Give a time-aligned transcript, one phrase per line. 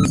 [0.00, 0.06] Então,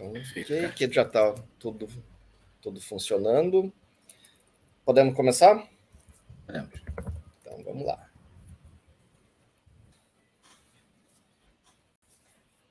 [0.00, 1.88] ok, aqui já está tudo,
[2.60, 3.72] tudo funcionando.
[4.84, 5.64] Podemos começar?
[6.44, 6.70] Podemos.
[7.40, 8.10] Então, vamos lá.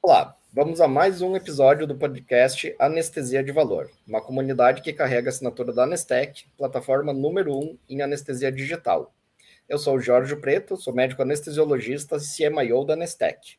[0.01, 5.29] Olá, vamos a mais um episódio do podcast Anestesia de Valor, uma comunidade que carrega
[5.29, 9.13] a assinatura da Anestec, plataforma número um em anestesia digital.
[9.67, 13.57] Eu sou o Jorge Preto, sou médico anestesiologista CMIO da Anestec.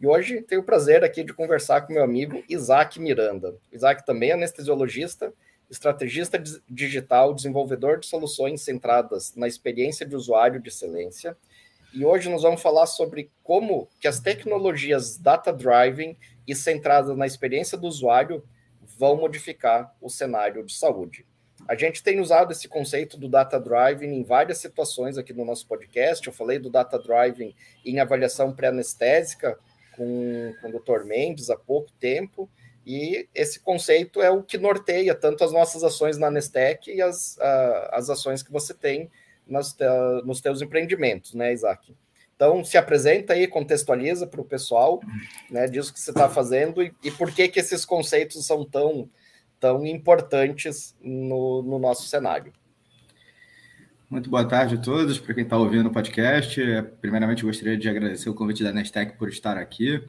[0.00, 3.54] E hoje tenho o prazer aqui de conversar com meu amigo Isaac Miranda.
[3.70, 5.34] Isaac também é anestesiologista,
[5.70, 11.36] estrategista digital, desenvolvedor de soluções centradas na experiência de usuário de excelência.
[11.94, 17.76] E hoje nós vamos falar sobre como que as tecnologias data-driving e centradas na experiência
[17.76, 18.42] do usuário
[18.98, 21.26] vão modificar o cenário de saúde.
[21.68, 25.66] A gente tem usado esse conceito do data driving em várias situações aqui no nosso
[25.66, 26.26] podcast.
[26.26, 29.58] Eu falei do data driving em avaliação pré-anestésica,
[29.94, 31.04] com, com o Dr.
[31.04, 32.48] Mendes há pouco tempo,
[32.84, 37.38] e esse conceito é o que norteia tanto as nossas ações na Anestec e as,
[37.90, 39.10] as ações que você tem
[39.52, 39.76] nas,
[40.24, 41.94] nos teus empreendimentos, né, Isaac?
[42.34, 45.00] Então, se apresenta aí, contextualiza para o pessoal,
[45.48, 48.64] né, diz o que você está fazendo e, e, por que, que esses conceitos são
[48.64, 49.08] tão,
[49.60, 52.52] tão importantes no, no nosso cenário.
[54.10, 56.60] Muito boa tarde a todos, para quem está ouvindo o podcast.
[57.00, 60.02] Primeiramente, gostaria de agradecer o convite da Nestec por estar aqui.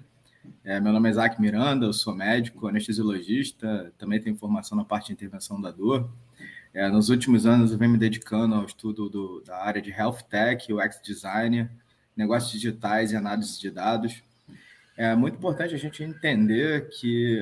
[0.63, 5.07] É, meu nome é Isaac Miranda, eu sou médico, anestesiologista, também tenho formação na parte
[5.07, 6.09] de intervenção da dor.
[6.73, 10.23] É, nos últimos anos, eu venho me dedicando ao estudo do, da área de Health
[10.27, 11.69] Tech, UX Design,
[12.17, 14.23] negócios digitais e análise de dados.
[14.97, 17.41] É muito importante a gente entender que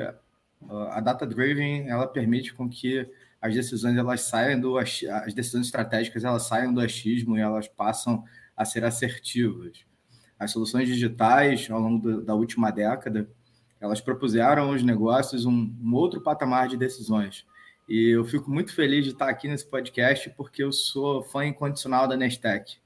[0.92, 3.08] a data driven ela permite com que
[3.42, 8.24] as decisões elas saiam do as decisões estratégicas elas saiam do achismo e elas passam
[8.56, 9.84] a ser assertivas.
[10.38, 13.30] As soluções digitais ao longo da última década
[13.80, 17.46] elas propuseram aos negócios um, um, outro patamar de decisões.
[17.94, 22.08] E eu fico muito feliz de estar aqui nesse podcast porque eu sou fã incondicional
[22.08, 22.78] da Nestec.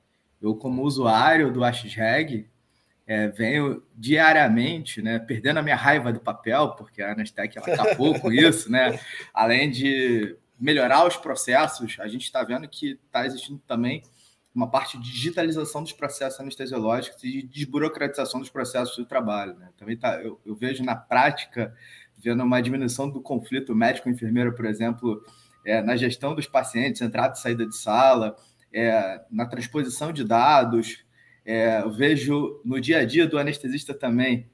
[0.41, 2.49] Eu, como usuário do AXREG,
[3.05, 8.19] é, venho diariamente, né, perdendo a minha raiva do papel, porque a Anastec ela acabou
[8.19, 8.99] com isso, né?
[9.31, 14.01] Além de melhorar os processos, a gente está vendo que está existindo também
[14.55, 19.53] uma parte de digitalização dos processos anestesiológicos e de desburocratização dos processos do trabalho.
[19.55, 19.69] Né?
[19.77, 21.75] Também tá, eu, eu, vejo na prática,
[22.25, 25.23] vendo uma diminuição do conflito médico-enfermeiro, por exemplo,
[25.63, 28.35] é, na gestão dos pacientes, entrada e saída de sala,
[28.73, 31.05] é, na transposição de dados.
[31.45, 34.49] É, eu vejo no dia a dia do anestesista também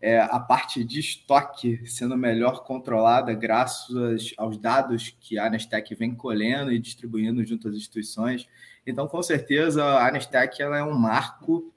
[0.00, 6.14] é, a parte de estoque sendo melhor controlada graças aos dados que a Anestec vem
[6.14, 8.46] colhendo e distribuindo junto às instituições.
[8.86, 11.72] Então, com certeza, a Anestec ela é um marco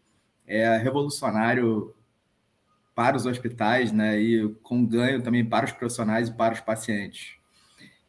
[0.46, 1.96] é, revolucionário
[2.98, 7.36] para os hospitais, né, e com ganho também para os profissionais e para os pacientes.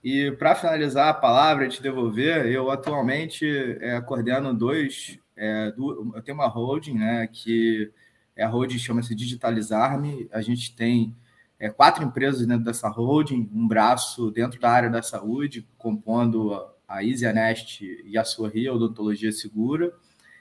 [0.03, 3.47] E para finalizar a palavra e te devolver, eu atualmente
[3.83, 7.93] é, coordeno dois, é, do, eu tenho uma holding, né, que
[8.35, 10.27] é a holding chama-se Digitalizar-me.
[10.33, 11.15] A gente tem
[11.61, 17.05] é, quatro empresas dentro dessa holding, um braço dentro da área da saúde, compondo a
[17.05, 19.93] EasyAnest e a Sorria Odontologia Segura,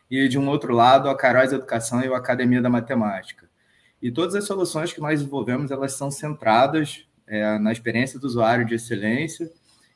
[0.09, 3.46] e de um outro lado a Caróis Educação e a Academia da Matemática.
[4.01, 8.65] E todas as soluções que nós desenvolvemos, elas são centradas é, na experiência do usuário
[8.65, 9.51] de excelência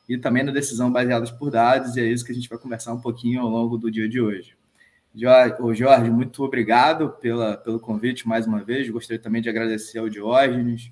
[0.08, 2.92] e também na decisão baseadas por dados, e é isso que a gente vai conversar
[2.92, 4.56] um pouquinho ao longo do dia de hoje.
[5.14, 8.88] Jorge, muito obrigado pela, pelo convite mais uma vez.
[8.88, 10.90] Gostaria também de agradecer ao Diógenes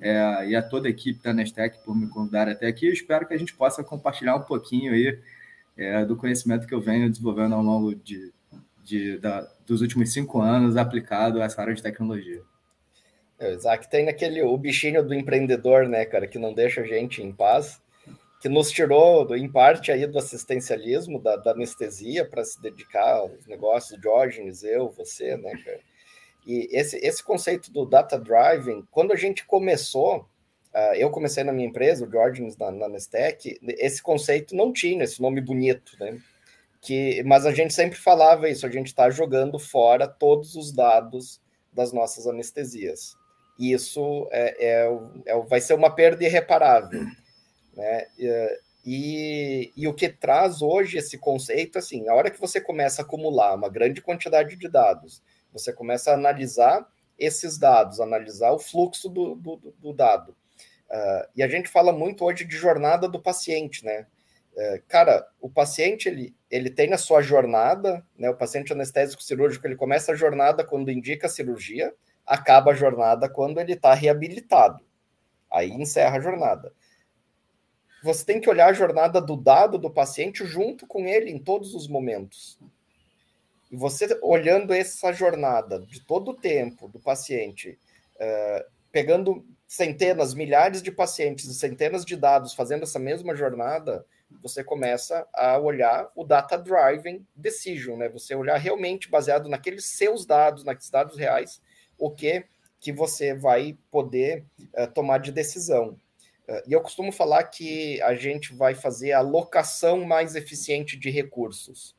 [0.00, 2.86] é, e a toda a equipe da Nestec por me convidar até aqui.
[2.86, 5.18] Eu espero que a gente possa compartilhar um pouquinho aí
[5.76, 8.32] é, do conhecimento que eu venho desenvolvendo ao longo de,
[8.84, 12.42] de da, dos últimos cinco anos aplicado a essa área de tecnologia.
[13.42, 17.22] É, Isaac tem aquele o bichinho do empreendedor, né, cara, que não deixa a gente
[17.22, 17.82] em paz
[18.42, 23.46] que nos tirou, em parte, aí do assistencialismo, da, da anestesia, para se dedicar aos
[23.46, 25.78] negócios, Diógenes, eu, você, né, cara?
[26.44, 30.26] E esse, esse conceito do data driving, quando a gente começou,
[30.74, 35.04] uh, eu comecei na minha empresa, o Diógenes na, na Nestec, esse conceito não tinha
[35.04, 36.18] esse nome bonito, né?
[36.80, 41.40] Que, mas a gente sempre falava isso, a gente está jogando fora todos os dados
[41.72, 43.16] das nossas anestesias.
[43.58, 47.04] Isso é, é, é, vai ser uma perda irreparável.
[47.74, 48.06] Né?
[48.84, 53.04] E, e o que traz hoje esse conceito, assim, a hora que você começa a
[53.04, 55.22] acumular uma grande quantidade de dados,
[55.52, 56.86] você começa a analisar
[57.18, 60.30] esses dados, analisar o fluxo do, do, do dado.
[60.90, 64.06] Uh, e a gente fala muito hoje de jornada do paciente, né?
[64.52, 68.28] Uh, cara, o paciente ele, ele tem a sua jornada, né?
[68.28, 71.94] O paciente anestésico cirúrgico ele começa a jornada quando indica a cirurgia,
[72.26, 74.84] acaba a jornada quando ele está reabilitado.
[75.50, 76.72] Aí encerra a jornada.
[78.02, 81.74] Você tem que olhar a jornada do dado do paciente junto com ele em todos
[81.74, 82.58] os momentos.
[83.70, 87.78] E você olhando essa jornada de todo o tempo do paciente,
[88.16, 94.04] uh, pegando centenas, milhares de pacientes e centenas de dados fazendo essa mesma jornada,
[94.42, 98.08] você começa a olhar o data driven decision, né?
[98.10, 101.60] Você olhar realmente baseado naqueles seus dados, naqueles dados reais,
[102.02, 102.44] o que
[102.80, 104.44] que você vai poder
[104.76, 105.90] uh, tomar de decisão.
[106.48, 111.10] Uh, e eu costumo falar que a gente vai fazer a alocação mais eficiente de
[111.10, 111.94] recursos.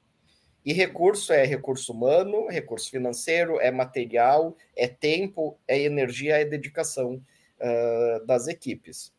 [0.66, 7.22] E recurso é recurso humano, recurso financeiro, é material, é tempo, é energia, é dedicação
[7.62, 9.14] uh, das equipes.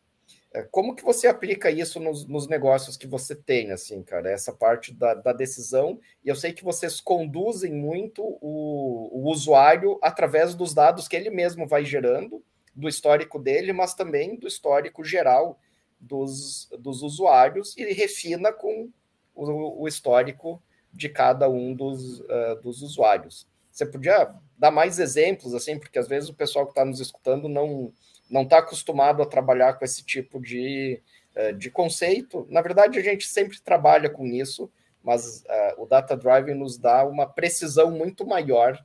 [0.55, 4.31] Uh, como que você aplica isso nos, nos, negócios que você tem, assim, cara?
[4.31, 5.99] Essa parte da, da decisão.
[6.23, 11.29] E eu sei que vocês conduzem muito o, o usuário através dos dados que ele
[11.29, 12.43] mesmo vai gerando,
[12.75, 15.59] do histórico dele, mas também do histórico geral
[15.99, 18.89] dos, dos usuários e refina com
[19.33, 20.61] o, o histórico
[20.91, 23.47] de cada um dos, uh, dos usuários.
[23.71, 27.49] Você podia dar mais exemplos, assim, porque às vezes o pessoal que está nos escutando
[27.49, 27.91] não
[28.29, 31.01] não está acostumado a trabalhar com esse tipo de,
[31.35, 32.47] uh, de conceito.
[32.49, 34.71] Na verdade, a gente sempre trabalha com isso,
[35.03, 38.83] mas uh, o Data Drive nos dá uma precisão muito maior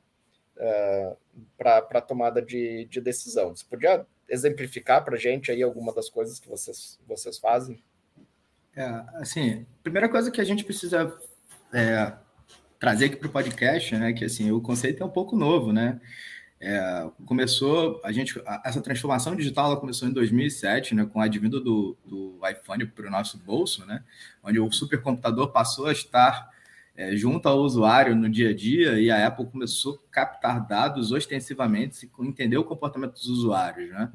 [1.57, 3.57] para a tomada de, de decisão.
[3.57, 7.83] Você podia exemplificar para a gente aí alguma das coisas que vocês, vocês fazem?
[8.77, 8.85] É,
[9.15, 11.19] assim, primeira coisa que a gente precisa
[11.73, 12.13] é,
[12.79, 14.13] trazer aqui para o podcast, né?
[14.13, 16.01] Que assim, o conceito é um pouco novo, né?
[16.63, 21.59] É, começou a gente essa transformação digital ela começou em 2007 né com o advindo
[21.59, 24.05] do, do iPhone para o nosso bolso né
[24.43, 26.51] onde o supercomputador passou a estar
[26.95, 31.13] é, junto ao usuário no dia a dia e a Apple começou a captar dados
[31.13, 34.11] ostensivamente e entender o comportamento dos usuários né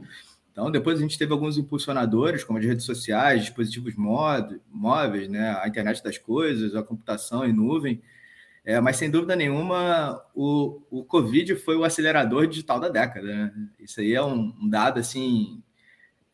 [0.56, 5.68] então, depois a gente teve alguns impulsionadores, como as redes sociais, dispositivos móveis, né, a
[5.68, 8.02] internet das coisas, a computação em nuvem.
[8.66, 13.28] É, mas, sem dúvida nenhuma, o, o Covid foi o acelerador digital da década.
[13.28, 13.54] Né?
[13.80, 15.62] Isso aí é um, um dado assim,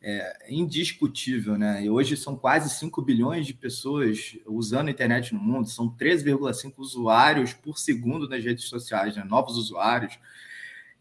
[0.02, 1.58] é, indiscutível.
[1.58, 1.84] Né?
[1.84, 6.74] E hoje são quase 5 bilhões de pessoas usando a internet no mundo, são 13,5
[6.78, 9.26] usuários por segundo nas redes sociais, né?
[9.26, 10.18] novos usuários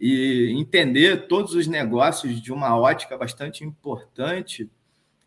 [0.01, 4.69] e entender todos os negócios de uma ótica bastante importante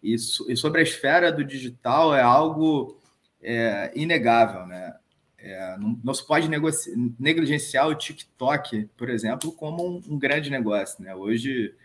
[0.01, 2.99] e, e sobre a esfera do digital é algo
[3.41, 4.95] é, inegável, né?
[5.43, 6.47] É, não, não, se pode
[7.19, 11.03] negligenciar o TikTok, por exemplo, como um, um grande negócio.
[11.03, 11.13] Né?
[11.13, 11.75] Hoje,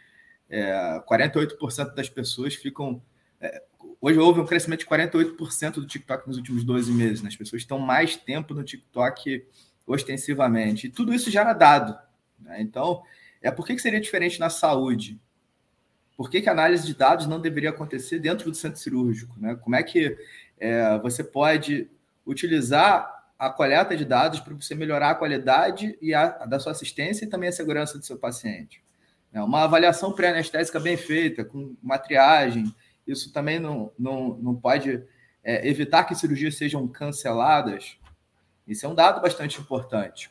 [0.48, 3.02] é, 48% das pessoas ficam.
[3.40, 3.60] É,
[4.00, 7.20] hoje houve um crescimento de 48% do TikTok nos últimos 12 meses.
[7.20, 7.30] Né?
[7.30, 9.44] As pessoas estão mais tempo no TikTok
[9.84, 10.86] ostensivamente.
[10.86, 11.98] E tudo isso gera dado.
[12.38, 12.62] Né?
[12.62, 13.02] Então,
[13.42, 15.18] é por que, que seria diferente na saúde?
[16.16, 19.34] Por que, que a análise de dados não deveria acontecer dentro do centro cirúrgico?
[19.36, 19.56] Né?
[19.56, 20.16] Como é que
[20.60, 21.90] é, você pode
[22.24, 27.24] utilizar a coleta de dados para você melhorar a qualidade e a, da sua assistência
[27.24, 28.82] e também a segurança do seu paciente?
[29.32, 32.74] É, uma avaliação pré-anestésica bem feita, com uma triagem,
[33.06, 35.02] isso também não, não, não pode
[35.44, 37.96] é, evitar que cirurgias sejam canceladas.
[38.66, 40.30] Isso é um dado bastante importante.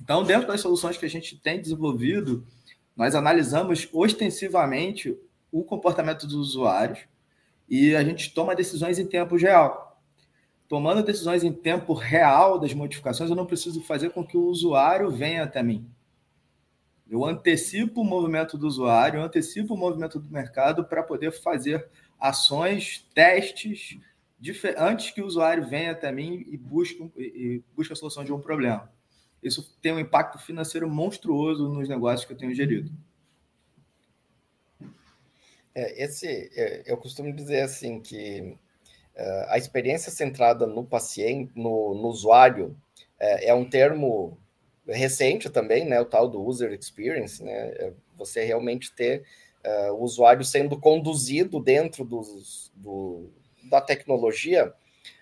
[0.00, 2.44] Então, dentro das soluções que a gente tem desenvolvido,
[2.96, 5.16] nós analisamos ostensivamente
[5.52, 7.00] o comportamento dos usuários
[7.68, 9.85] e a gente toma decisões em tempo real.
[10.68, 15.10] Tomando decisões em tempo real das modificações, eu não preciso fazer com que o usuário
[15.10, 15.88] venha até mim.
[17.08, 21.88] Eu antecipo o movimento do usuário, eu antecipo o movimento do mercado para poder fazer
[22.18, 23.98] ações, testes,
[24.76, 28.40] antes que o usuário venha até mim e busque, e busque a solução de um
[28.40, 28.90] problema
[29.46, 32.90] isso tem um impacto financeiro monstruoso nos negócios que eu tenho gerido.
[35.74, 38.56] É, esse, é, eu costumo dizer assim que
[39.48, 42.76] a experiência centrada no paciente, no, no usuário,
[43.18, 44.38] é, é, um termo
[44.86, 46.00] recente também, né?
[46.00, 47.52] O tal do user experience, né?
[47.52, 49.24] É você realmente ter
[49.64, 53.30] uh, o usuário sendo conduzido dentro dos, do,
[53.64, 54.72] da tecnologia.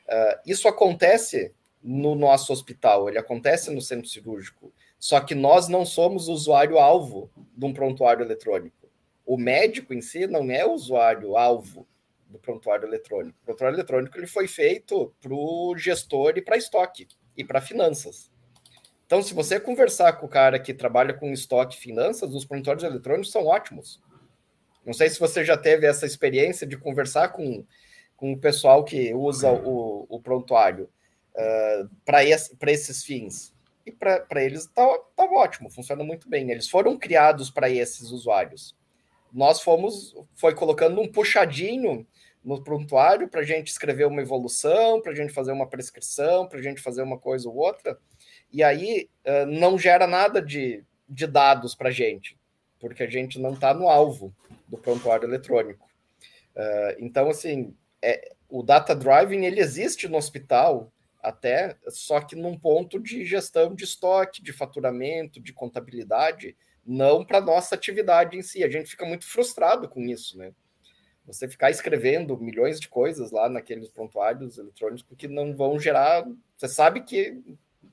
[0.07, 4.73] Uh, isso acontece no nosso hospital, ele acontece no centro cirúrgico.
[4.99, 8.89] Só que nós não somos usuário-alvo de um prontuário eletrônico.
[9.27, 11.87] O médico em si não é usuário-alvo
[12.35, 13.39] do prontuário eletrônico.
[13.43, 18.31] O prontuário eletrônico ele foi feito para o gestor e para estoque e para finanças.
[19.07, 22.83] Então, se você conversar com o cara que trabalha com estoque e finanças, os prontuários
[22.83, 24.03] eletrônicos são ótimos.
[24.85, 27.65] Não sei se você já teve essa experiência de conversar com,
[28.17, 30.91] com o pessoal que usa o, o prontuário
[31.35, 33.55] uh, para esse, esses fins.
[33.87, 36.51] E para eles está tá ótimo, funciona muito bem.
[36.51, 38.75] Eles foram criados para esses usuários.
[39.33, 42.07] Nós fomos, foi colocando um puxadinho
[42.45, 46.59] no prontuário para a gente escrever uma evolução, para a gente fazer uma prescrição, para
[46.59, 47.99] a gente fazer uma coisa ou outra.
[48.53, 52.39] E aí uh, não gera nada de, de dados para a gente,
[52.79, 54.35] porque a gente não está no alvo
[54.69, 55.89] do prontuário eletrônico.
[56.55, 62.59] Uh, então, assim, é, o data driving ele existe no hospital até, só que num
[62.59, 68.63] ponto de gestão de estoque, de faturamento, de contabilidade, não para nossa atividade em si.
[68.63, 70.53] A gente fica muito frustrado com isso, né?
[71.27, 76.25] Você ficar escrevendo milhões de coisas lá naqueles prontuários eletrônicos que não vão gerar.
[76.57, 77.43] Você sabe que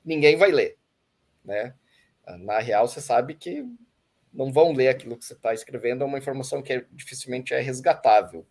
[0.04, 0.78] ninguém vai ler,
[1.44, 1.74] né?
[2.40, 3.66] Na real, você sabe que
[4.34, 7.60] não vão ler aquilo que você está escrevendo, é uma informação que é, dificilmente é
[7.60, 8.46] resgatável.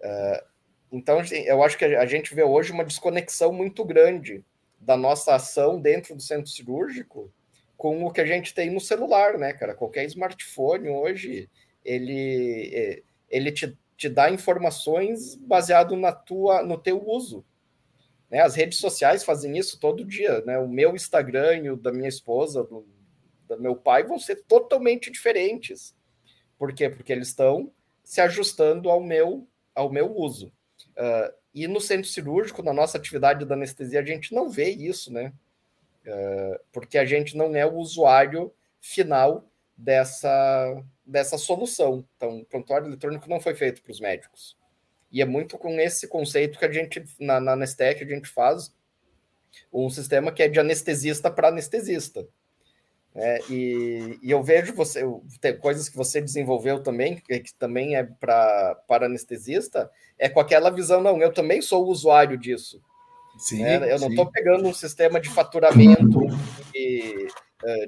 [0.00, 0.46] Uh,
[0.90, 4.44] então, assim, eu acho que a gente vê hoje uma desconexão muito grande
[4.80, 7.32] da nossa ação dentro do centro cirúrgico
[7.76, 9.74] com o que a gente tem no celular, né, cara?
[9.74, 11.50] Qualquer smartphone hoje,
[11.84, 17.44] ele, é, ele te, te dá informações baseado na tua, no teu uso.
[18.30, 18.40] Né?
[18.40, 20.58] As redes sociais fazem isso todo dia, né?
[20.58, 22.86] O meu Instagram e o da minha esposa, do,
[23.48, 25.94] do meu pai, vão ser totalmente diferentes.
[26.58, 26.88] Por quê?
[26.88, 27.72] Porque eles estão
[28.02, 30.52] se ajustando ao meu, ao meu uso.
[30.96, 35.12] Uh, e no centro cirúrgico, na nossa atividade da anestesia, a gente não vê isso,
[35.12, 35.32] né?
[36.06, 42.04] Uh, porque a gente não é o usuário final dessa, dessa solução.
[42.16, 44.56] Então, o prontuário eletrônico não foi feito para os médicos.
[45.10, 48.74] E é muito com esse conceito que a gente, na, na Anestec, a gente faz
[49.72, 52.26] um sistema que é de anestesista para anestesista.
[53.14, 55.02] É, e, e, eu vejo você
[55.40, 60.38] tem coisas que você desenvolveu também, que, que também é para para anestesista, é com
[60.38, 62.78] aquela visão, não, eu também sou usuário disso.
[63.38, 63.90] Sim, né?
[63.90, 66.20] Eu não estou pegando um sistema de faturamento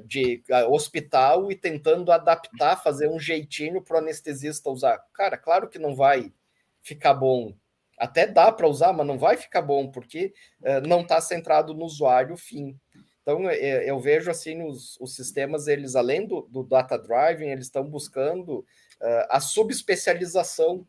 [0.05, 4.97] de ah, hospital e tentando adaptar, fazer um jeitinho para o anestesista usar.
[5.13, 6.33] Cara, claro que não vai
[6.81, 7.53] ficar bom.
[7.97, 11.85] Até dá para usar, mas não vai ficar bom, porque uh, não está centrado no
[11.85, 12.79] usuário fim.
[13.21, 17.83] Então, eu vejo assim, os, os sistemas, eles, além do, do data driving, eles estão
[17.83, 20.87] buscando uh, a subespecialização,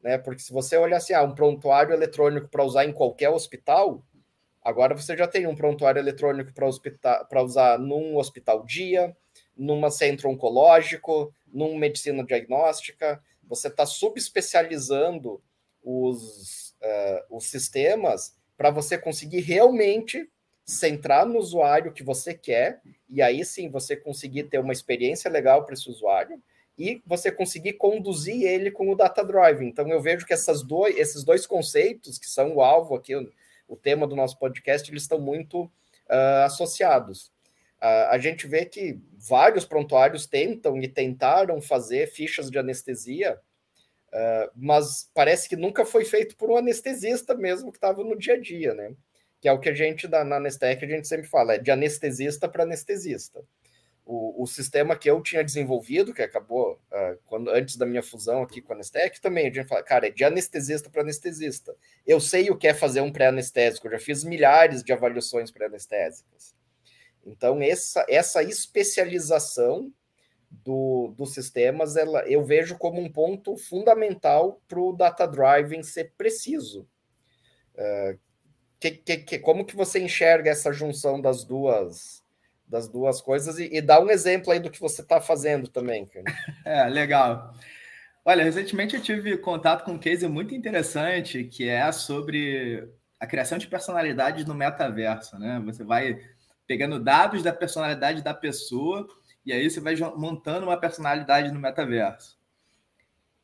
[0.00, 0.16] né?
[0.18, 4.04] Porque se você olhar assim, ah, um prontuário eletrônico para usar em qualquer hospital,
[4.66, 9.16] agora você já tem um prontuário eletrônico para usar num hospital dia,
[9.56, 15.40] numa centro oncológico, num medicina diagnóstica, você está subespecializando
[15.84, 20.28] os, uh, os sistemas para você conseguir realmente
[20.64, 25.64] centrar no usuário que você quer, e aí sim você conseguir ter uma experiência legal
[25.64, 26.42] para esse usuário
[26.76, 29.68] e você conseguir conduzir ele com o data driving.
[29.68, 33.12] Então eu vejo que essas dois, esses dois conceitos que são o alvo aqui,
[33.68, 37.32] o, tema do nosso podcast, eles estão muito uh, associados.
[37.82, 43.38] Uh, a gente vê que vários prontuários tentam e tentaram fazer fichas de anestesia,
[44.08, 48.34] uh, mas parece que nunca foi feito por um anestesista mesmo que estava no dia
[48.34, 48.94] a dia, né?
[49.40, 51.70] que é o que a gente, na, na Anestec, a gente sempre fala, é de
[51.70, 53.44] anestesista para anestesista.
[54.08, 58.40] O, o, sistema que eu tinha desenvolvido, que acabou uh, quando, antes da minha fusão
[58.40, 61.74] aqui com a Anestec, também a gente fala, cara, é de anestesista para anestesista.
[62.06, 66.54] Eu sei o que é fazer um pré-anestésico, eu já fiz milhares de avaliações pré-anestésicas.
[67.24, 69.92] Então, essa, essa especialização
[70.48, 76.12] do, dos sistemas, ela, eu vejo como um ponto fundamental para o data driving ser
[76.16, 76.88] preciso.
[77.74, 78.18] Uh,
[78.78, 82.24] que, que, que, como que você enxerga essa junção das duas
[82.68, 86.08] das duas coisas e, e dá um exemplo aí do que você está fazendo também.
[86.64, 87.54] É, legal.
[88.24, 92.88] Olha, recentemente eu tive contato com um case muito interessante que é sobre
[93.20, 95.62] a criação de personalidades no metaverso, né?
[95.64, 96.20] Você vai
[96.66, 99.06] pegando dados da personalidade da pessoa
[99.44, 102.36] e aí você vai montando uma personalidade no metaverso.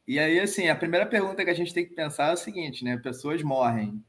[0.07, 2.85] E aí, assim, a primeira pergunta que a gente tem que pensar é o seguinte,
[2.85, 2.97] né?
[2.97, 4.05] Pessoas morrem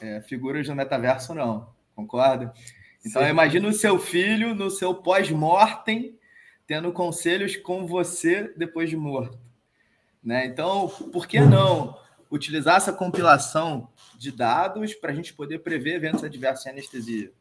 [0.00, 1.72] é, figuras no metaverso, não.
[1.94, 2.52] Concorda?
[3.04, 6.18] Então, imagina o seu filho no seu pós-mortem
[6.68, 9.38] tendo conselhos com você depois de morto.
[10.22, 10.44] Né?
[10.44, 11.98] Então, por que não
[12.30, 13.88] utilizar essa compilação
[14.18, 17.32] de dados para a gente poder prever eventos adversos em anestesia?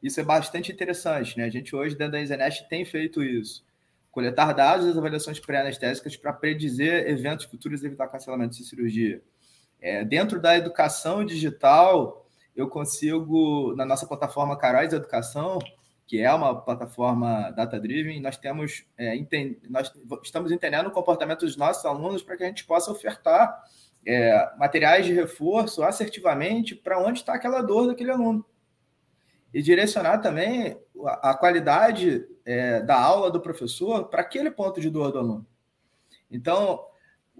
[0.00, 1.36] Isso é bastante interessante.
[1.36, 1.44] Né?
[1.44, 3.64] A gente hoje, dentro da Isenest, tem feito isso.
[4.12, 9.20] Coletar dados das avaliações pré-anestésicas para predizer eventos futuros e evitar cancelamento de cirurgia.
[9.80, 15.58] É, dentro da educação digital, eu consigo, na nossa plataforma Carais Educação,
[16.06, 19.14] que é uma plataforma data-driven, nós temos é,
[19.68, 19.92] nós
[20.24, 23.62] estamos entendendo o comportamento dos nossos alunos para que a gente possa ofertar
[24.04, 28.44] é, materiais de reforço assertivamente para onde está aquela dor daquele aluno.
[29.54, 34.90] E direcionar também a, a qualidade é, da aula do professor para aquele ponto de
[34.90, 35.46] dor do aluno.
[36.30, 36.84] Então,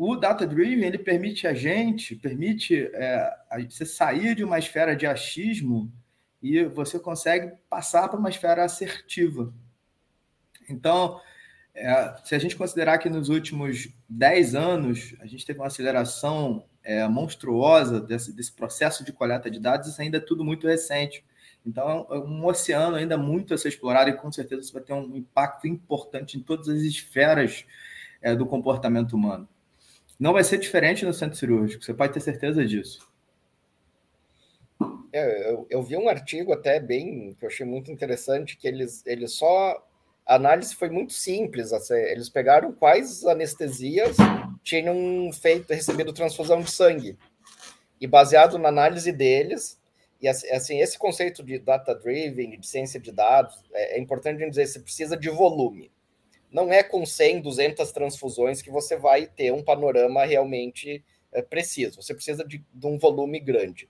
[0.03, 3.37] o Data Driven ele permite a gente, permite é,
[3.69, 5.93] você sair de uma esfera de achismo
[6.43, 9.53] e você consegue passar para uma esfera assertiva.
[10.71, 11.21] Então,
[11.75, 16.65] é, se a gente considerar que nos últimos 10 anos a gente teve uma aceleração
[16.83, 21.23] é, monstruosa desse, desse, processo de coleta de dados, isso ainda é tudo muito recente.
[21.67, 24.95] Então, é um oceano ainda muito a ser explorado e com certeza isso vai ter
[24.95, 27.67] um impacto importante em todas as esferas
[28.23, 29.47] é, do comportamento humano.
[30.21, 33.11] Não vai ser diferente no centro cirúrgico, você pode ter certeza disso.
[35.11, 39.03] É, eu, eu, vi um artigo até bem que eu achei muito interessante que eles,
[39.07, 39.83] eles só
[40.27, 41.73] a análise foi muito simples.
[41.73, 44.17] Assim, eles pegaram quais anestesias
[44.63, 47.19] tinham feito recebido transfusão de sangue
[47.99, 49.81] e baseado na análise deles
[50.21, 54.49] e assim, assim esse conceito de data driven de ciência de dados é, é importante
[54.49, 55.91] dizer você precisa de volume
[56.51, 62.03] não é com 100 200 transfusões que você vai ter um panorama realmente é, preciso
[62.03, 63.89] você precisa de, de um volume grande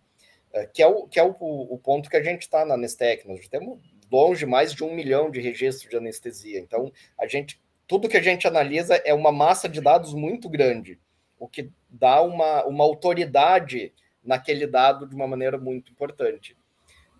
[0.52, 3.26] é, que é o, que é o, o ponto que a gente está na Nestec.
[3.26, 3.78] Nós temos
[4.10, 6.58] longe mais de um milhão de registros de anestesia.
[6.58, 10.98] Então, a gente, tudo que a gente analisa é uma massa de dados muito grande,
[11.38, 16.56] o que dá uma, uma autoridade naquele dado de uma maneira muito importante.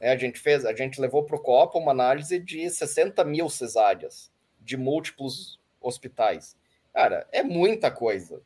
[0.01, 3.49] É, a gente fez, a gente levou para o Copa uma análise de 60 mil
[3.49, 4.31] cesáreas
[4.61, 6.57] de múltiplos hospitais.
[6.93, 8.43] Cara, é muita coisa,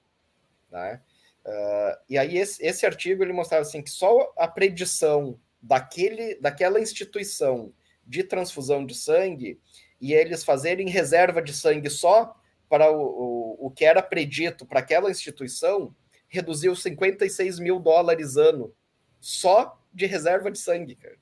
[0.70, 1.00] né?
[1.44, 6.80] Uh, e aí esse, esse artigo ele mostrava assim que só a predição daquele, daquela
[6.80, 7.72] instituição
[8.06, 9.60] de transfusão de sangue
[10.00, 12.34] e eles fazerem reserva de sangue só
[12.68, 15.94] para o, o, o que era predito para aquela instituição
[16.28, 18.74] reduziu 56 mil dólares ano
[19.20, 21.16] só de reserva de sangue, cara.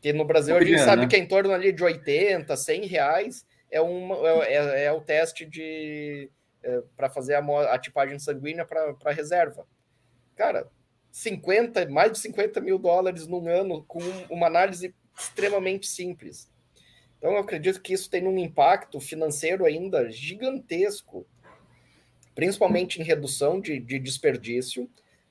[0.00, 1.08] Que no Brasil a gente sabe né?
[1.08, 5.00] que é em torno ali de 80, 100 reais é, uma, é, é, é o
[5.00, 6.30] teste de
[6.62, 7.40] é, para fazer a,
[7.72, 9.66] a, tipagem sanguínea para reserva.
[10.36, 10.68] Cara,
[11.10, 16.50] 50, mais de 50 mil dólares num ano com uma análise extremamente simples.
[17.18, 21.26] Então, eu acredito que isso tem um impacto financeiro ainda gigantesco,
[22.34, 24.88] principalmente em redução de, de desperdício,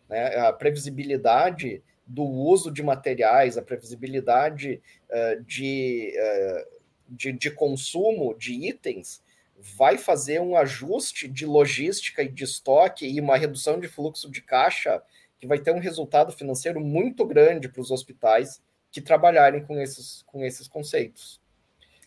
[0.07, 0.35] né?
[0.37, 6.78] a previsibilidade do uso de materiais, a previsibilidade uh, de, uh,
[7.09, 9.21] de, de consumo de itens
[9.57, 14.41] vai fazer um ajuste de logística e de estoque e uma redução de fluxo de
[14.41, 15.01] caixa
[15.37, 20.23] que vai ter um resultado financeiro muito grande para os hospitais que trabalharem com esses,
[20.27, 21.41] com esses conceitos.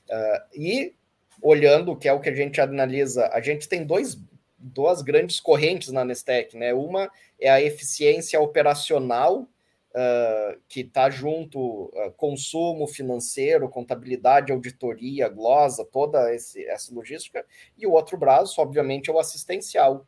[0.09, 0.95] Uh, e
[1.41, 4.19] olhando, que é o que a gente analisa, a gente tem dois,
[4.59, 6.73] duas grandes correntes na Nestec, né?
[6.75, 7.11] Uma
[7.41, 9.49] é a eficiência operacional
[9.93, 17.45] uh, que está junto uh, consumo financeiro, contabilidade, auditoria, glosa, toda esse, essa logística,
[17.77, 20.07] e o outro braço, obviamente, é o assistencial,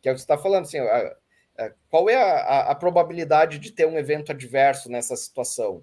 [0.00, 3.58] que é o que você está falando, assim, uh, qual é a, a, a, probabilidade
[3.58, 5.82] de ter um evento adverso nessa situação?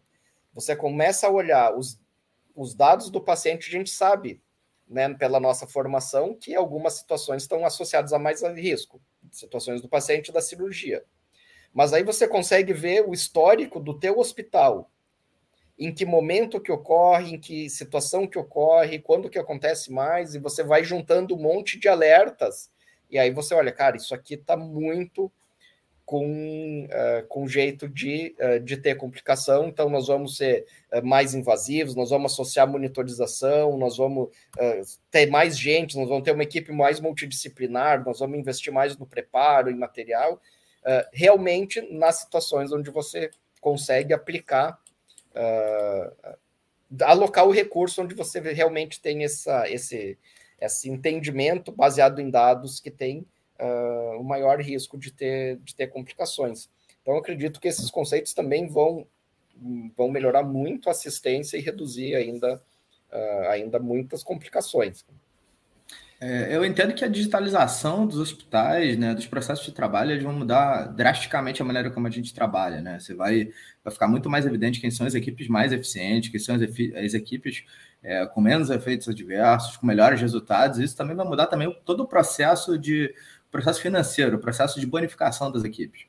[0.53, 1.99] Você começa a olhar os,
[2.55, 4.39] os dados do paciente, a gente sabe,
[4.87, 10.31] né, pela nossa formação, que algumas situações estão associadas a mais risco, situações do paciente
[10.31, 11.03] da cirurgia.
[11.73, 14.91] Mas aí você consegue ver o histórico do teu hospital,
[15.77, 20.39] em que momento que ocorre, em que situação que ocorre, quando que acontece mais, e
[20.39, 22.71] você vai juntando um monte de alertas.
[23.09, 25.31] E aí você olha, cara, isso aqui está muito
[26.05, 31.33] com, uh, com jeito de, uh, de ter complicação, então nós vamos ser uh, mais
[31.33, 34.29] invasivos, nós vamos associar monitorização, nós vamos
[35.09, 39.05] ter mais gente, nós vamos ter uma equipe mais multidisciplinar, nós vamos investir mais no
[39.05, 40.39] preparo, em material,
[40.83, 44.79] uh, realmente nas situações onde você consegue aplicar,
[45.31, 46.37] uh,
[47.01, 50.17] alocar o recurso onde você realmente tem essa, esse,
[50.59, 53.25] esse entendimento baseado em dados que tem
[53.59, 56.69] uh, o maior risco de ter, de ter complicações.
[57.01, 59.05] Então, acredito que esses conceitos também vão,
[59.95, 62.61] vão melhorar muito a assistência e reduzir ainda,
[63.11, 65.05] uh, ainda muitas complicações.
[66.25, 70.31] É, eu entendo que a digitalização dos hospitais, né, dos processos de trabalho, eles vão
[70.31, 72.97] mudar drasticamente a maneira como a gente trabalha, né?
[72.97, 73.49] Você vai,
[73.83, 77.13] vai ficar muito mais evidente quem são as equipes mais eficientes, quem são as, as
[77.13, 77.65] equipes
[78.01, 80.79] é, com menos efeitos adversos, com melhores resultados.
[80.79, 83.13] Isso também vai mudar também todo o processo de
[83.51, 86.05] processo financeiro, o processo de bonificação das equipes.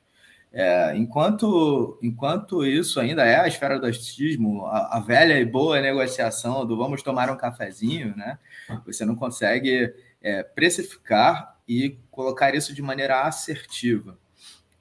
[0.53, 5.81] É, enquanto, enquanto isso ainda é a esfera do achismo, a, a, velha e boa
[5.81, 8.39] negociação do vamos tomar um cafezinho, né?
[8.85, 9.93] Você não consegue
[10.25, 14.17] é, precificar e colocar isso de maneira assertiva.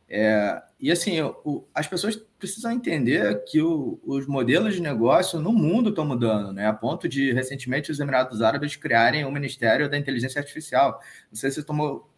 [0.08, 5.52] É, e assim, o, as pessoas precisam entender que o, os modelos de negócio no
[5.52, 6.66] mundo estão mudando, né?
[6.66, 10.98] A ponto de recentemente os Emirados Árabes criarem o Ministério da Inteligência Artificial.
[11.30, 12.10] Não sei se você tomou,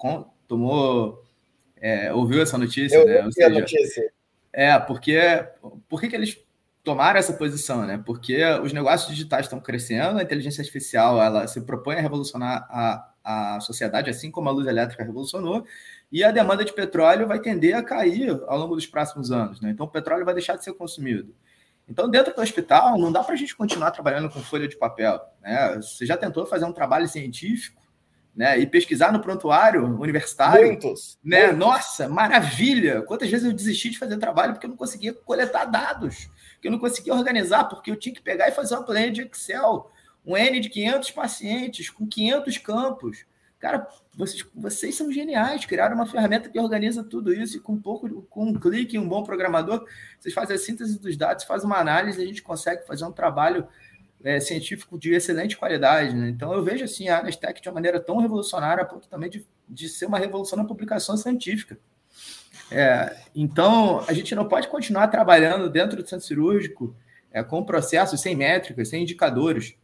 [0.46, 1.24] tomou
[1.76, 3.24] é, ouviu essa notícia, Eu né?
[3.24, 4.12] Ou seja, a notícia.
[4.52, 5.18] É, porque
[5.88, 6.38] por que, que eles
[6.84, 8.00] tomaram essa posição, né?
[8.06, 13.12] Porque os negócios digitais estão crescendo, a inteligência artificial ela se propõe a revolucionar a,
[13.26, 15.66] a sociedade, assim como a luz elétrica revolucionou,
[16.12, 19.70] e a demanda de petróleo vai tender a cair ao longo dos próximos anos, né?
[19.70, 21.34] Então o petróleo vai deixar de ser consumido.
[21.88, 25.20] Então, dentro do hospital, não dá para a gente continuar trabalhando com folha de papel.
[25.40, 25.76] Né?
[25.76, 27.80] Você já tentou fazer um trabalho científico
[28.36, 28.58] né?
[28.58, 30.66] E pesquisar no prontuário universitário.
[30.66, 31.18] Muitos.
[31.24, 31.46] Né?
[31.46, 31.58] Muitos.
[31.58, 33.00] Nossa, maravilha!
[33.00, 36.72] Quantas vezes eu desisti de fazer trabalho porque eu não conseguia coletar dados, porque eu
[36.72, 39.90] não conseguia organizar, porque eu tinha que pegar e fazer uma planilha de Excel,
[40.26, 43.24] um N de 500 pacientes, com 500 campos.
[43.58, 47.80] Cara, vocês, vocês são geniais, criaram uma ferramenta que organiza tudo isso e com um
[47.80, 49.86] pouco, com um clique, um bom programador,
[50.18, 53.66] vocês fazem a síntese dos dados, fazem uma análise, a gente consegue fazer um trabalho
[54.24, 56.14] é, científico de excelente qualidade.
[56.14, 56.28] Né?
[56.28, 59.46] Então, eu vejo assim, a Anestec de uma maneira tão revolucionária, a ponto também de,
[59.68, 61.78] de ser uma revolução na publicação científica.
[62.70, 66.94] É, então, a gente não pode continuar trabalhando dentro do centro cirúrgico
[67.30, 69.76] é, com processos sem métricas, sem indicadores.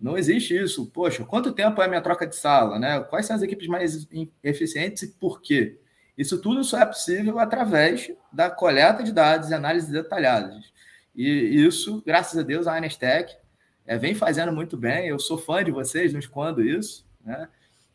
[0.00, 0.86] Não existe isso.
[0.86, 2.78] Poxa, quanto tempo é a minha troca de sala?
[2.78, 3.00] Né?
[3.00, 4.06] Quais são as equipes mais
[4.42, 5.78] eficientes e por quê?
[6.16, 10.72] Isso tudo só é possível através da coleta de dados e análises detalhadas.
[11.14, 11.24] E
[11.64, 13.36] isso, graças a Deus, a Anestec
[13.86, 15.08] é, vem fazendo muito bem.
[15.08, 17.48] Eu sou fã de vocês, não escondo isso, né?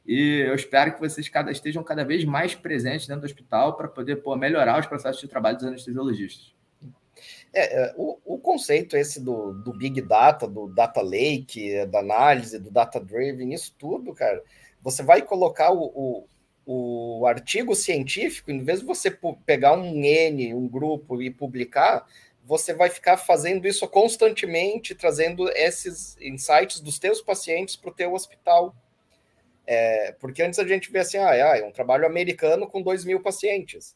[0.06, 3.88] E eu espero que vocês cada, estejam cada vez mais presentes dentro do hospital para
[3.88, 6.54] poder pô, melhorar os processos de trabalho dos anestesiologistas.
[7.54, 12.58] É, é, o, o, conceito esse do, do, Big Data, do Data Lake, da análise,
[12.58, 14.42] do Data Driven, isso tudo, cara,
[14.82, 16.26] você vai colocar o,
[16.66, 22.08] o, o artigo científico, em vez de você pegar um N, um grupo e publicar,
[22.44, 28.14] você vai ficar fazendo isso constantemente, trazendo esses insights dos teus pacientes para o teu
[28.14, 28.76] hospital.
[29.66, 33.22] É, porque antes a gente vê assim, ah, é um trabalho americano com 2 mil
[33.22, 33.96] pacientes.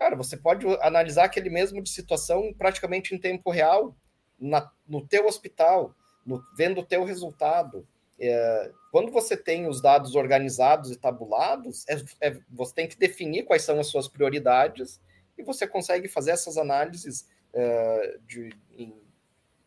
[0.00, 3.94] Cara, você pode analisar aquele mesmo de situação praticamente em tempo real,
[4.38, 7.86] na, no teu hospital, no, vendo o teu resultado.
[8.18, 13.42] É, quando você tem os dados organizados e tabulados, é, é, você tem que definir
[13.42, 14.98] quais são as suas prioridades
[15.36, 18.98] e você consegue fazer essas análises uh, de, em,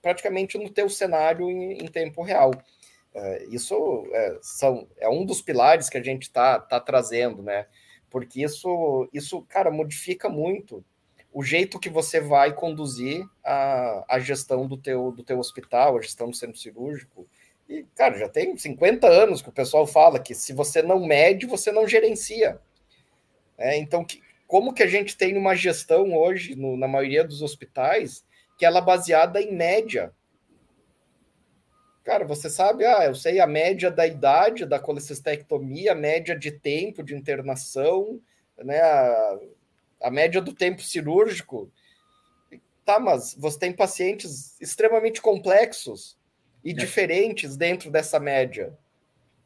[0.02, 2.50] praticamente no teu cenário em, em tempo real.
[3.14, 7.68] Uh, isso é, são, é um dos pilares que a gente está tá trazendo, né?
[8.14, 10.86] Porque isso, isso, cara, modifica muito
[11.34, 16.02] o jeito que você vai conduzir a, a gestão do teu, do teu hospital, a
[16.02, 17.28] gestão do centro cirúrgico.
[17.68, 21.48] E, cara, já tem 50 anos que o pessoal fala que se você não mede,
[21.48, 22.62] você não gerencia.
[23.58, 27.42] É, então, que, como que a gente tem uma gestão hoje, no, na maioria dos
[27.42, 28.24] hospitais,
[28.60, 30.14] que ela é baseada em média.
[32.04, 36.52] Cara, você sabe, ah, eu sei a média da idade da colecistectomia, a média de
[36.52, 38.20] tempo de internação,
[38.58, 39.40] né, a,
[40.02, 41.72] a média do tempo cirúrgico.
[42.84, 46.18] Tá, mas você tem pacientes extremamente complexos
[46.62, 46.74] e é.
[46.74, 48.78] diferentes dentro dessa média.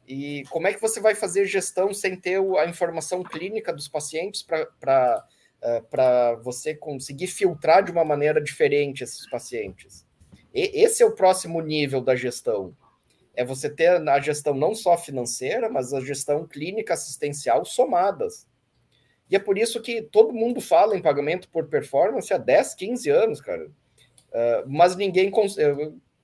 [0.08, 4.42] E como é que você vai fazer gestão sem ter a informação clínica dos pacientes
[4.42, 5.24] para
[5.62, 10.07] uh, você conseguir filtrar de uma maneira diferente esses pacientes?
[10.54, 12.76] E, esse é o próximo nível da gestão.
[13.34, 18.46] É você ter a gestão não só financeira, mas a gestão clínica assistencial somadas.
[19.30, 23.10] E é por isso que todo mundo fala em pagamento por performance há 10, 15
[23.10, 23.66] anos, cara.
[23.66, 25.30] Uh, mas ninguém,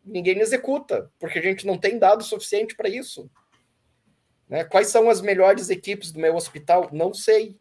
[0.04, 3.30] ninguém executa, porque a gente não tem dado suficiente para isso.
[4.48, 4.64] Né?
[4.64, 6.88] Quais são as melhores equipes do meu hospital?
[6.92, 7.58] Não sei.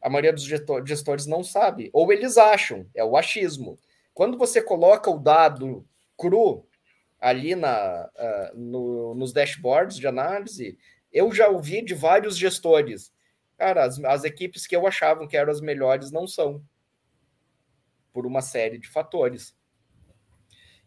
[0.00, 1.90] A maioria dos gestores não sabe.
[1.92, 3.78] Ou eles acham, é o achismo.
[4.14, 6.66] Quando você coloca o dado cru
[7.20, 10.78] ali na, uh, no, nos dashboards de análise,
[11.12, 13.12] eu já ouvi de vários gestores.
[13.58, 16.62] Cara, as, as equipes que eu achava que eram as melhores não são.
[18.12, 19.56] Por uma série de fatores.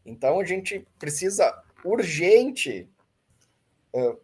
[0.05, 2.89] Então a gente precisa urgente
[3.93, 4.17] uh,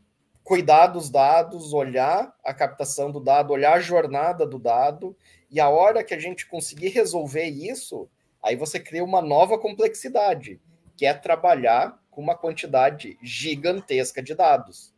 [0.44, 5.16] cuidar dos dados, olhar a captação do dado, olhar a jornada do dado,
[5.50, 8.10] e a hora que a gente conseguir resolver isso,
[8.44, 10.60] aí você cria uma nova complexidade,
[10.98, 14.94] que é trabalhar com uma quantidade gigantesca de dados.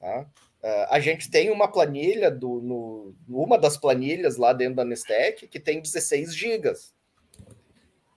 [0.00, 0.20] Tá?
[0.62, 5.46] Uh, a gente tem uma planilha, do, no, uma das planilhas lá dentro da Nestec
[5.48, 6.94] que tem 16 gigas.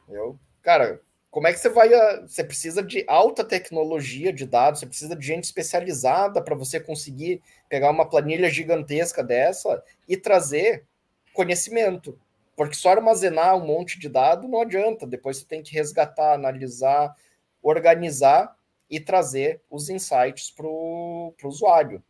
[0.04, 0.40] Entendeu?
[0.62, 1.94] Cara, como é que você vai.
[1.94, 6.80] A, você precisa de alta tecnologia de dados, você precisa de gente especializada para você
[6.80, 10.86] conseguir pegar uma planilha gigantesca dessa e trazer
[11.34, 12.18] conhecimento.
[12.58, 15.06] Porque só armazenar um monte de dado não adianta.
[15.06, 17.16] Depois você tem que resgatar, analisar,
[17.62, 18.58] organizar
[18.90, 22.04] e trazer os insights para o usuário.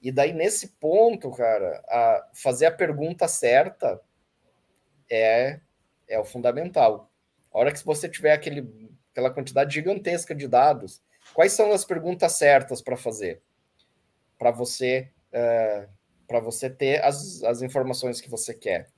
[0.00, 4.00] E daí, nesse ponto, cara, a fazer a pergunta certa
[5.10, 5.60] é,
[6.08, 7.10] é o fundamental.
[7.52, 11.02] A hora que você tiver aquele, aquela quantidade gigantesca de dados,
[11.34, 13.42] quais são as perguntas certas para fazer?
[14.38, 15.10] Para você,
[16.26, 18.88] para você ter as, as informações que você quer.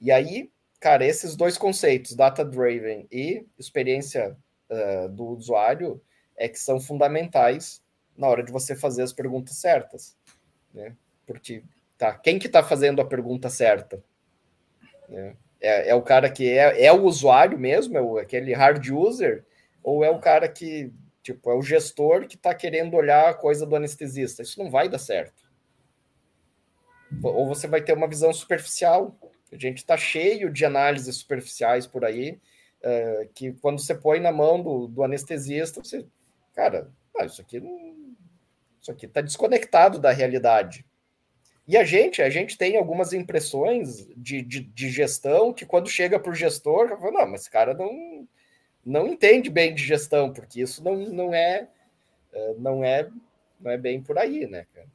[0.00, 4.36] E aí, cara, esses dois conceitos, data-driven e experiência
[4.70, 6.00] uh, do usuário,
[6.36, 7.82] é que são fundamentais
[8.16, 10.16] na hora de você fazer as perguntas certas,
[10.72, 10.94] né?
[11.26, 11.64] Porque,
[11.96, 14.02] tá, quem que está fazendo a pergunta certa?
[15.08, 15.36] Né?
[15.60, 19.44] É, é, o cara que é, é o usuário mesmo, é o, aquele hard user,
[19.82, 23.64] ou é o cara que, tipo, é o gestor que está querendo olhar a coisa
[23.64, 24.42] do anestesista?
[24.42, 25.42] Isso não vai dar certo.
[27.22, 29.16] Ou você vai ter uma visão superficial,
[29.52, 32.38] a gente está cheio de análises superficiais por aí,
[32.82, 36.04] uh, que quando você põe na mão do, do anestesista, você,
[36.54, 37.62] cara, ah, isso aqui
[38.80, 40.84] isso aqui está desconectado da realidade.
[41.66, 46.20] E a gente, a gente tem algumas impressões de, de, de gestão que quando chega
[46.20, 48.28] para o gestor, fala, não, mas esse cara não,
[48.84, 51.66] não entende bem de gestão, porque isso não, não é
[52.34, 53.08] eh, não é
[53.60, 54.88] não é bem por aí, né, cara?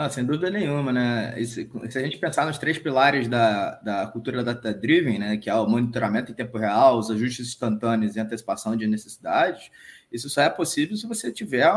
[0.00, 1.34] Ah, sem dúvida nenhuma, né?
[1.44, 5.66] se a gente pensar nos três pilares da, da cultura data-driven, né, que é o
[5.66, 9.72] monitoramento em tempo real, os ajustes instantâneos e antecipação de necessidades,
[10.12, 11.68] isso só é possível se você tiver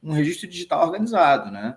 [0.00, 1.76] um registro digital organizado, né?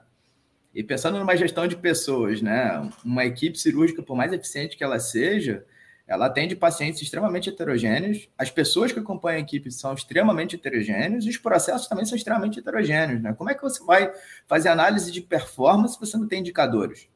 [0.71, 4.99] E pensando numa gestão de pessoas, né, uma equipe cirúrgica, por mais eficiente que ela
[4.99, 5.65] seja,
[6.07, 11.29] ela atende pacientes extremamente heterogêneos, as pessoas que acompanham a equipe são extremamente heterogêneos e
[11.29, 13.21] os processos também são extremamente heterogêneos.
[13.21, 13.33] Né?
[13.33, 14.11] Como é que você vai
[14.47, 17.09] fazer análise de performance se você não tem indicadores?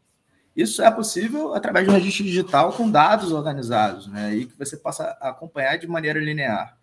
[0.53, 4.35] Isso é possível através de um registro digital com dados organizados, né?
[4.35, 6.77] E que você possa acompanhar de maneira linear.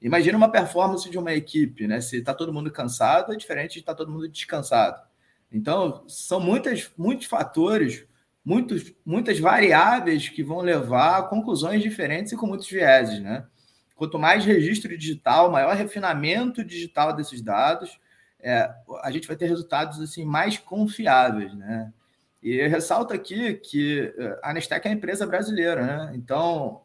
[0.00, 2.00] Imagina uma performance de uma equipe, né?
[2.00, 5.06] Se está todo mundo cansado, é diferente de estar tá todo mundo descansado.
[5.52, 8.06] Então, são muitas, muitos fatores
[8.44, 13.46] muitos, muitas variáveis que vão levar a conclusões diferentes e com muitos vieses, né?
[13.96, 17.98] Quanto mais registro digital, maior refinamento digital desses dados,
[18.40, 18.70] é,
[19.02, 21.92] a gente vai ter resultados assim mais confiáveis, né?
[22.42, 26.12] E eu ressalto aqui que é, a Nestec é uma empresa brasileira, né?
[26.14, 26.82] Então,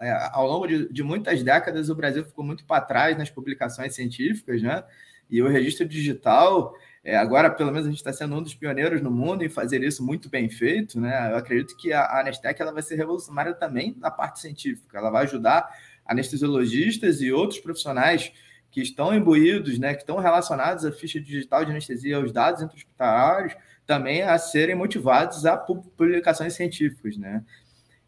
[0.00, 3.94] é, ao longo de, de, muitas décadas, o Brasil ficou muito para trás nas publicações
[3.94, 4.82] científicas, né?
[5.30, 6.74] E o registro digital
[7.08, 9.82] é, agora, pelo menos, a gente está sendo um dos pioneiros no mundo em fazer
[9.82, 11.00] isso muito bem feito.
[11.00, 11.32] Né?
[11.32, 14.98] Eu acredito que a Anestec ela vai ser revolucionária também na parte científica.
[14.98, 15.66] Ela vai ajudar
[16.04, 18.30] anestesiologistas e outros profissionais
[18.70, 23.56] que estão imbuídos, né, que estão relacionados à ficha digital de anestesia, aos dados intra-hospitalares,
[23.86, 27.16] também a serem motivados a publicações científicas.
[27.16, 27.42] Né?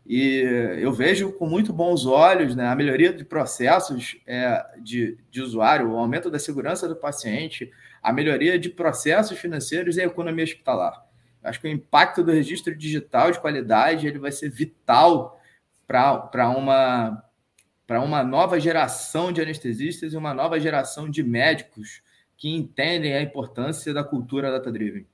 [0.06, 0.42] E
[0.78, 5.90] eu vejo com muito bons olhos né, a melhoria de processos é, de, de usuário,
[5.90, 7.70] o aumento da segurança do paciente,
[8.02, 11.06] a melhoria de processos financeiros e a economia hospitalar.
[11.42, 15.40] Acho que o impacto do registro digital de qualidade ele vai ser vital
[15.86, 17.24] para uma,
[17.88, 22.02] uma nova geração de anestesistas e uma nova geração de médicos
[22.36, 25.06] que entendem a importância da cultura data-driven.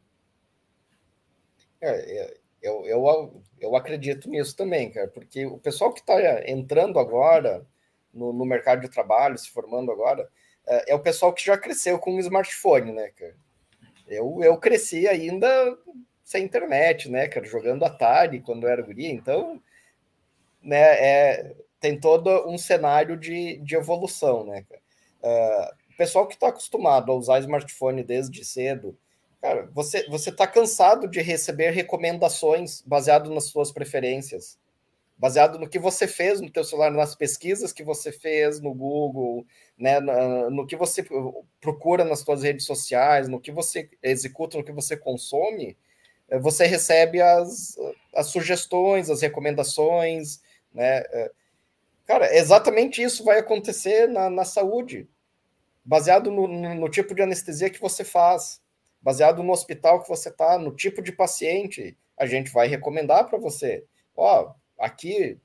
[1.81, 6.99] É, é eu, eu, eu acredito nisso também, cara, porque o pessoal que está entrando
[6.99, 7.65] agora
[8.13, 10.29] no, no mercado de trabalho, se formando agora,
[10.67, 13.37] é, é o pessoal que já cresceu com um smartphone, né, cara?
[14.09, 15.49] Eu, eu cresci ainda
[16.23, 19.63] sem internet, né, cara, jogando Atari quando eu era guria, então,
[20.63, 24.83] né, é, tem todo um cenário de, de evolução, né, cara?
[25.23, 28.97] Uh, o pessoal que está acostumado a usar smartphone desde cedo,
[29.41, 34.59] cara, você você está cansado de receber recomendações baseado nas suas preferências
[35.19, 39.47] baseado no que você fez no teu celular, nas pesquisas que você fez no Google,
[39.79, 41.05] né, no que você
[41.61, 45.77] procura nas suas redes sociais, no que você executa, no que você consome,
[46.29, 47.77] eh, você recebe as,
[48.15, 50.41] as sugestões, as recomendações,
[50.73, 50.99] né?
[50.99, 51.33] Eh,
[52.05, 55.09] cara, exatamente isso vai acontecer na, na saúde,
[55.85, 58.61] baseado no, no, tipo de anestesia que você faz,
[59.01, 63.39] baseado no hospital que você está, no tipo de paciente, a gente vai recomendar para
[63.39, 63.85] você.
[64.15, 65.39] Ó, aqui,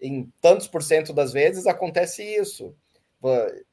[0.00, 2.74] em tantos por cento das vezes, acontece isso.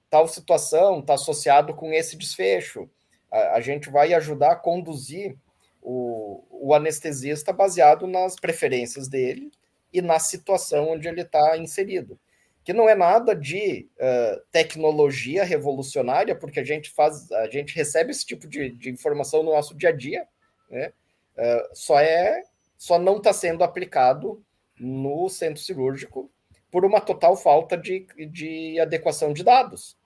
[0.10, 2.90] Tal situação está associado com esse desfecho.
[3.32, 5.36] a, a gente vai ajudar a conduzir
[5.82, 9.52] o, o anestesista baseado nas preferências dele
[9.94, 12.20] e na situação onde ele está inserido.
[12.64, 18.10] Que não é nada de uh, tecnologia revolucionária, porque a gente faz, a gente recebe
[18.10, 20.28] esse tipo de, de informação no nosso dia a dia,
[20.70, 20.92] né?
[21.38, 22.42] Uh, só é,
[22.78, 24.44] só não está sendo aplicado
[24.80, 26.32] no centro cirúrgico
[26.72, 29.98] por uma total falta de, de adequação de dados.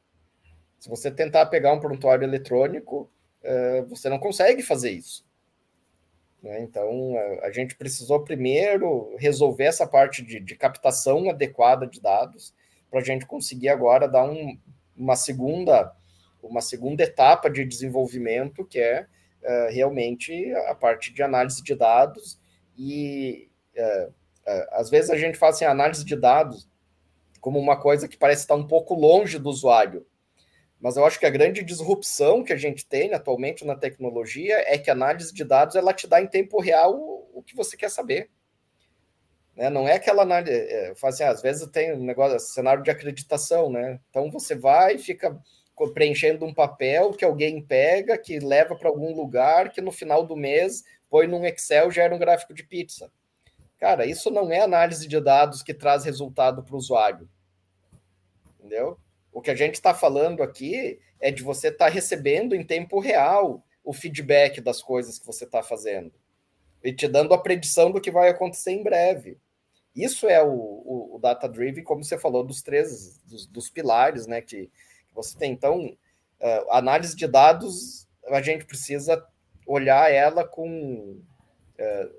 [0.79, 3.09] Se você tentar pegar um prontuário eletrônico,
[3.43, 5.25] uh, você não consegue fazer isso.
[6.41, 6.61] Né?
[6.61, 12.53] Então, a, gente precisou primeiro resolver essa parte de, de captação adequada de dados
[12.89, 14.57] para a gente conseguir agora dar um,
[14.95, 15.93] uma segunda
[16.41, 19.05] uma segunda etapa de desenvolvimento que é
[19.43, 22.39] uh, realmente a parte de análise de dados
[22.77, 23.49] e
[24.71, 26.67] às vezes a gente faz assim, análise de dados
[27.41, 30.05] como uma coisa que parece estar um pouco longe do usuário
[30.79, 34.77] mas eu acho que a grande disrupção que a gente tem atualmente na tecnologia é
[34.77, 36.95] que a análise de dados ela te dá em tempo real
[37.33, 38.29] o, que você quer saber.
[39.55, 39.69] Né?
[39.69, 40.53] Não é aquela análise.
[40.53, 43.99] É, assim, às vezes tem um negócio, cenário de acreditação, né?
[44.09, 45.37] Então você vai e fica
[45.93, 50.35] preenchendo um papel que alguém pega, que leva para algum lugar, que no final do
[50.35, 53.11] mês põe num Excel gera um gráfico de pizza.
[53.79, 57.29] Cara, isso não é análise de dados que traz resultado para o usuário.
[58.59, 58.99] Entendeu?
[59.31, 62.99] O que a gente está falando aqui é de você estar tá recebendo em tempo
[62.99, 66.11] real o feedback das coisas que você está fazendo
[66.83, 69.37] e te dando a predição do que vai acontecer em breve.
[69.95, 74.27] Isso é o, o, o data driven, como você falou, dos três dos, dos pilares,
[74.27, 74.41] né?
[74.41, 74.67] Que,
[75.07, 75.51] que, você tem.
[75.51, 79.25] Então, uh, análise de dados, a gente precisa
[79.65, 81.19] olhar ela com
[81.79, 82.18] uh,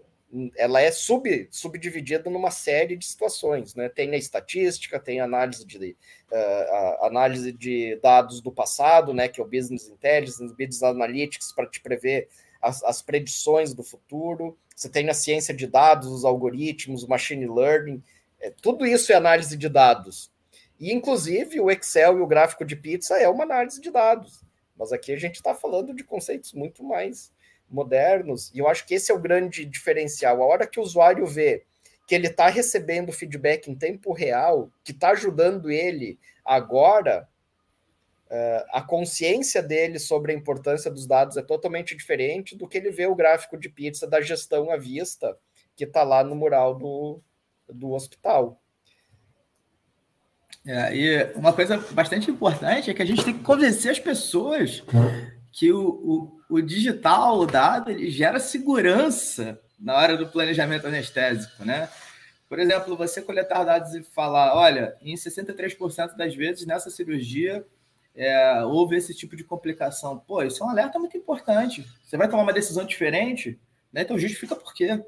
[0.56, 3.88] ela é sub, subdividida numa série de situações, né?
[3.88, 5.96] Tem a estatística, tem a análise de
[6.30, 9.28] uh, análise de dados do passado, né?
[9.28, 12.28] Que é o business intelligence, business analytics para te prever
[12.62, 14.56] as, as, predições do futuro.
[14.76, 18.02] Você tem a ciência de dados, os algoritmos, o machine learning,
[18.40, 20.30] é, tudo isso é análise de dados.
[20.78, 24.42] E inclusive o Excel e o gráfico de pizza é uma análise de dados.
[24.78, 27.32] Mas aqui a gente está falando de conceitos muito mais
[27.70, 30.42] modernos, e eu acho que esse é o grande diferencial.
[30.42, 31.64] A hora que o usuário vê
[32.06, 37.28] que ele está recebendo feedback em tempo real, que está ajudando ele agora,
[38.26, 42.90] uh, a consciência dele sobre a importância dos dados é totalmente diferente do que ele
[42.90, 45.38] vê o gráfico de pizza da gestão à vista,
[45.76, 47.20] que está lá no mural do,
[47.68, 48.60] do hospital.
[50.66, 54.82] É, e uma coisa bastante importante é que a gente tem que convencer as pessoas
[55.52, 61.64] que o, o, o digital, o dado, ele gera segurança na hora do planejamento anestésico,
[61.64, 61.88] né?
[62.48, 67.64] Por exemplo, você coletar dados e falar, olha, em 63% das vezes nessa cirurgia
[68.14, 70.18] é, houve esse tipo de complicação.
[70.18, 71.86] Pô, isso é um alerta muito importante.
[72.04, 73.58] Você vai tomar uma decisão diferente,
[73.92, 74.02] né?
[74.02, 75.00] Então justifica por quê.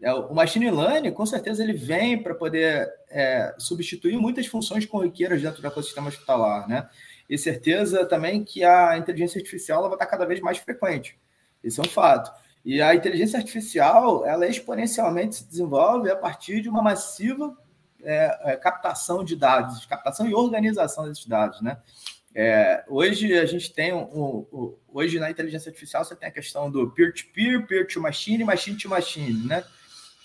[0.00, 5.42] É, o machine learning, com certeza, ele vem para poder é, substituir muitas funções corriqueiras
[5.42, 6.88] dentro do ecossistema hospitalar, né?
[7.28, 11.18] E certeza também que a inteligência artificial vai estar cada vez mais frequente.
[11.62, 12.32] Isso é um fato.
[12.64, 17.56] E a inteligência artificial ela exponencialmente se desenvolve a partir de uma massiva
[18.02, 21.78] é, é, captação de dados, captação e organização desses dados, né?
[22.34, 26.32] É, hoje a gente tem um, um, um, hoje na inteligência artificial você tem a
[26.32, 29.64] questão do peer-to-peer, peer-to-machine, machine-to-machine, né?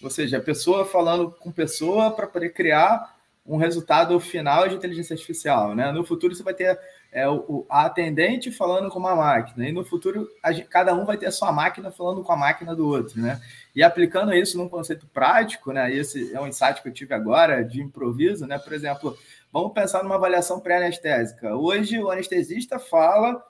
[0.01, 3.12] Ou seja, a pessoa falando com pessoa para poder criar
[3.45, 5.75] um resultado final de inteligência artificial.
[5.75, 5.91] Né?
[5.91, 6.79] No futuro, você vai ter
[7.11, 11.17] é, o, a atendente falando com uma máquina, e no futuro, a, cada um vai
[11.17, 13.21] ter a sua máquina falando com a máquina do outro.
[13.21, 13.39] Né?
[13.75, 15.93] E aplicando isso num conceito prático, né?
[15.93, 18.57] esse é um insight que eu tive agora de improviso, né?
[18.57, 19.17] por exemplo,
[19.51, 21.55] vamos pensar numa avaliação pré-anestésica.
[21.55, 23.43] Hoje, o anestesista fala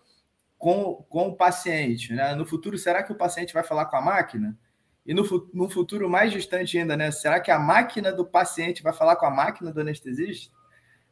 [0.58, 2.14] com, com o paciente.
[2.14, 2.34] Né?
[2.34, 4.58] No futuro, será que o paciente vai falar com a máquina?
[5.06, 7.12] E no, no futuro mais distante ainda, né?
[7.12, 10.54] Será que a máquina do paciente vai falar com a máquina do anestesista?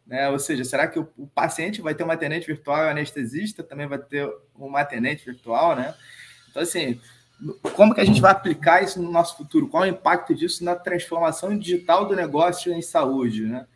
[0.08, 0.30] Né?
[0.30, 3.64] Ou seja, será que o, o paciente vai ter uma atendente virtual e o anestesista
[3.64, 5.94] também vai ter uma atendente virtual, né?
[6.50, 7.00] Então, assim,
[7.76, 9.68] como que a gente vai aplicar isso no nosso futuro?
[9.68, 13.68] Qual é o impacto disso na transformação digital do negócio em saúde, né?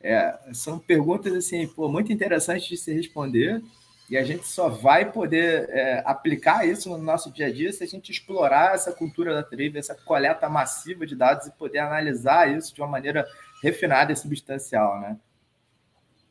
[0.00, 3.62] É, são perguntas, assim, pô, muito interessantes de se responder
[4.10, 7.84] e a gente só vai poder é, aplicar isso no nosso dia a dia se
[7.84, 12.52] a gente explorar essa cultura da trade, essa coleta massiva de dados e poder analisar
[12.52, 13.24] isso de uma maneira
[13.62, 15.16] refinada e substancial, né?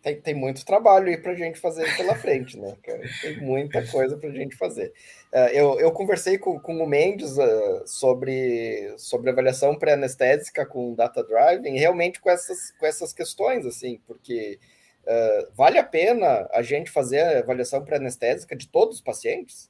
[0.02, 2.76] Tem, tem muito trabalho aí para a gente fazer pela frente, né,
[3.22, 4.94] Tem muita coisa para a gente fazer.
[5.34, 11.22] Uh, eu, eu conversei com, com o Mendes uh, sobre, sobre avaliação pré-anestésica com data
[11.24, 14.58] driving, realmente com essas, com essas questões, assim, porque
[15.10, 19.70] Uh, vale a pena a gente fazer a avaliação pré-anestésica de todos os pacientes?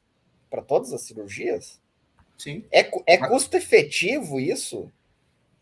[0.49, 1.79] para todas as cirurgias?
[2.37, 2.65] Sim.
[2.71, 4.91] É, é custo efetivo isso?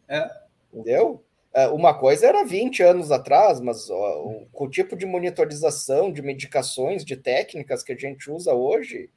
[0.07, 0.30] É.
[0.71, 1.23] Entendeu?
[1.53, 6.21] É, uma coisa era 20 anos atrás, mas ó, o, o, tipo de monitorização de
[6.21, 9.09] medicações, de técnicas que a gente usa hoje,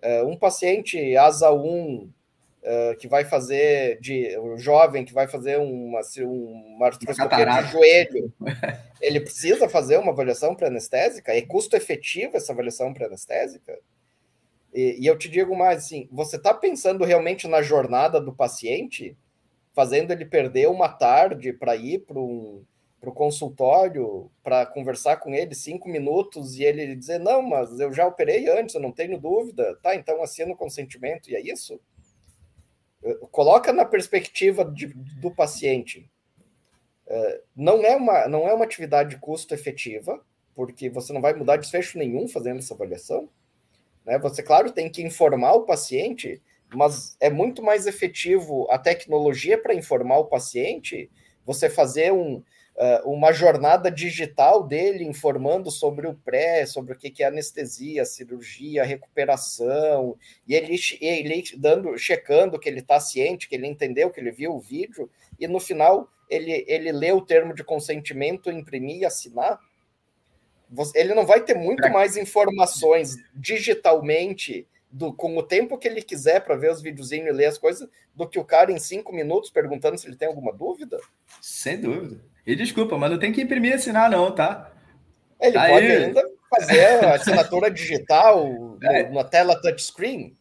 [0.00, 2.10] é, um paciente asa 1
[2.68, 8.32] é, que vai fazer, de um jovem que vai fazer uma, uma artroscopia de joelho,
[9.00, 11.32] ele precisa fazer uma avaliação pré-anestésica?
[11.32, 13.78] É custo efetivo essa avaliação pré-anestésica?
[14.74, 19.16] E, e, eu te digo mais assim, você está pensando realmente na jornada do paciente?
[19.78, 22.64] fazendo ele perder uma tarde para ir para um
[23.00, 27.92] para o consultório para conversar com ele cinco minutos e ele dizer não, mas eu
[27.92, 29.94] já operei antes, eu não tenho dúvida, tá?
[29.94, 31.80] Então assina o consentimento e é isso.
[33.30, 36.10] Coloca na perspectiva de, do paciente.
[37.06, 40.20] É, não é uma não é uma atividade de custo efetiva,
[40.54, 43.28] porque você não vai mudar desfecho nenhum fazendo essa avaliação.
[44.04, 44.18] Né?
[44.18, 46.42] Você, claro, tem que informar o paciente
[46.74, 51.10] mas é muito mais efetivo a tecnologia para informar o paciente,
[51.44, 52.42] você fazer um,
[53.04, 60.16] uma jornada digital dele informando sobre o pré, sobre o que é anestesia, cirurgia, recuperação,
[60.46, 64.54] e ele, ele dando, checando que ele está ciente, que ele entendeu, que ele viu
[64.54, 65.10] o vídeo,
[65.40, 69.58] e no final ele, ele lê o termo de consentimento, imprimir e assinar.
[70.94, 76.40] Ele não vai ter muito mais informações digitalmente do, com o tempo que ele quiser
[76.40, 79.50] para ver os videozinhos e ler as coisas, do que o cara em cinco minutos
[79.50, 80.98] perguntando se ele tem alguma dúvida?
[81.40, 82.20] Sem dúvida.
[82.48, 84.72] E desculpa, mas não tem que imprimir e assinar, não, tá?
[85.38, 85.70] Ele Aí...
[85.70, 89.10] pode ainda fazer a assinatura digital é.
[89.10, 90.34] na tela touchscreen.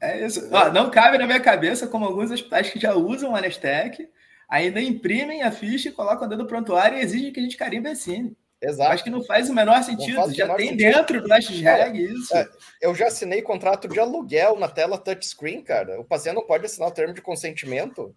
[0.00, 0.48] É isso.
[0.50, 4.08] Ó, não cabe na minha cabeça como alguns hospitais que já usam o Anestec
[4.48, 8.34] ainda imprimem a ficha, colocam dentro do prontuário e exigem que a gente carimbe assine.
[8.58, 8.92] Exato.
[8.92, 10.18] Acho que não faz o menor sentido.
[10.18, 10.92] O já menor tem sentido.
[10.92, 12.34] dentro do hashtag isso.
[12.34, 12.48] É,
[12.80, 16.00] eu já assinei contrato de aluguel na tela touchscreen, cara.
[16.00, 18.14] O paciente não pode assinar o termo de consentimento.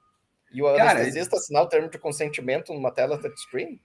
[0.54, 3.80] E o cara, anestesista assinar o termo de consentimento numa tela touchscreen?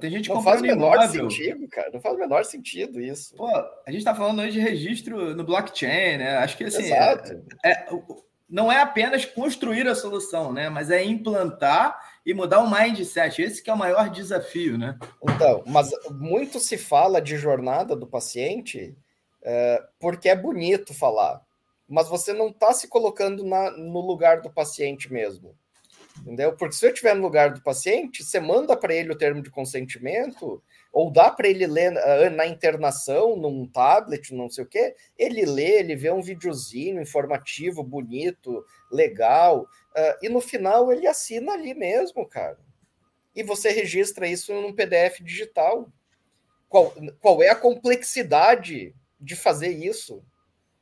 [0.00, 1.30] Tem gente não faz o menor imóvel.
[1.30, 1.90] sentido, cara.
[1.92, 3.36] Não faz o menor sentido isso.
[3.36, 6.38] Pô, a gente tá falando hoje de registro no blockchain, né?
[6.38, 6.84] Acho que assim.
[6.84, 7.44] Exato.
[7.62, 7.86] É, é,
[8.48, 10.68] não é apenas construir a solução, né?
[10.70, 13.42] Mas é implantar e mudar o mindset.
[13.42, 14.98] Esse que é o maior desafio, né?
[15.22, 18.96] Então, mas muito se fala de jornada do paciente
[19.42, 21.42] é, porque é bonito falar,
[21.88, 25.54] mas você não está se colocando na, no lugar do paciente mesmo.
[26.20, 26.54] Entendeu?
[26.54, 29.50] Porque se eu estiver no lugar do paciente, você manda para ele o termo de
[29.50, 34.94] consentimento, ou dá para ele ler uh, na internação, num tablet, não sei o quê,
[35.18, 41.52] ele lê, ele vê um videozinho informativo, bonito, legal, uh, e no final ele assina
[41.52, 42.58] ali mesmo, cara.
[43.34, 45.90] E você registra isso num PDF digital.
[46.68, 50.22] Qual, qual é a complexidade de fazer isso?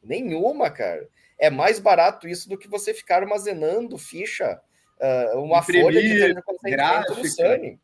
[0.02, 1.08] Nenhuma, cara.
[1.38, 4.60] É mais barato isso do que você ficar armazenando ficha,
[5.00, 7.80] uh, uma Imprimir, folha de termo de consentimento no Sunny.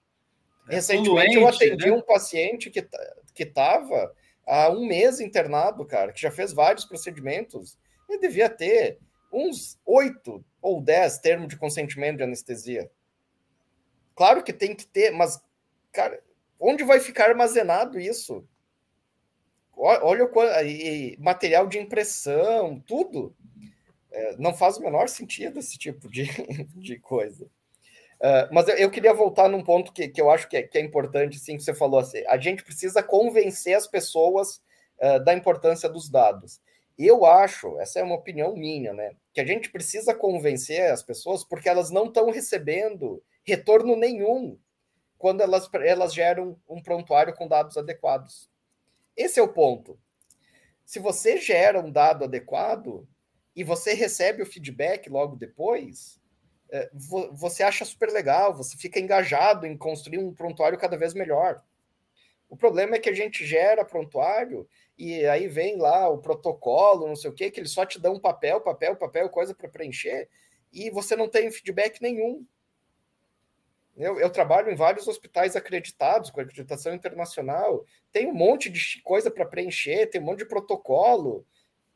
[0.68, 1.92] É Recentemente eu atendi né?
[1.92, 2.86] um paciente que
[3.34, 4.14] que estava
[4.46, 7.78] há um mês internado, cara, que já fez vários procedimentos.
[8.08, 8.98] Ele devia ter
[9.32, 12.90] uns oito ou dez termos de consentimento de anestesia.
[14.14, 15.38] Claro que tem que ter, mas,
[15.92, 16.22] cara,
[16.58, 18.48] onde vai ficar armazenado isso?
[19.76, 23.36] Olha o material de impressão, tudo.
[24.16, 26.24] É, não faz o menor sentido esse tipo de,
[26.74, 27.44] de coisa.
[27.44, 30.78] Uh, mas eu, eu, queria voltar num ponto que, que eu acho que é, que
[30.78, 34.62] é importante, sim, que você falou assim, a gente precisa convencer as pessoas
[34.98, 36.62] uh, da importância dos dados.
[36.98, 41.44] Eu acho, essa é uma opinião minha, né, que a gente precisa convencer as pessoas
[41.44, 44.58] porque elas não estão recebendo retorno nenhum
[45.18, 48.50] quando elas, elas geram um prontuário com dados adequados.
[49.14, 49.98] Esse é o ponto.
[50.86, 53.06] Se você gera um dado adequado
[53.56, 56.20] e você recebe o feedback logo depois,
[56.70, 56.90] é,
[57.32, 61.64] você acha super legal, você fica engajado em construir um prontuário cada vez melhor.
[62.48, 67.16] O problema é que a gente gera prontuário e aí vem lá o protocolo, não
[67.16, 70.28] sei o que, que eles só te dão papel, papel, papel, coisa para preencher,
[70.72, 72.44] e você não tem feedback nenhum.
[73.96, 79.30] Eu, eu, trabalho em vários hospitais acreditados, com acreditação internacional, tem um monte de coisa
[79.30, 81.46] para preencher, tem um monte de protocolo.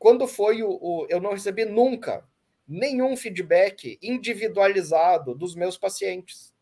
[0.01, 1.05] Quando foi o, o.
[1.11, 2.27] Eu não recebi nunca
[2.67, 6.55] nenhum feedback individualizado dos meus pacientes.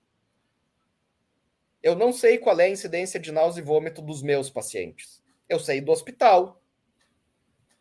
[1.82, 5.24] Eu não sei qual é a incidência de náusea e vômito dos meus pacientes.
[5.48, 6.62] Eu sei do hospital.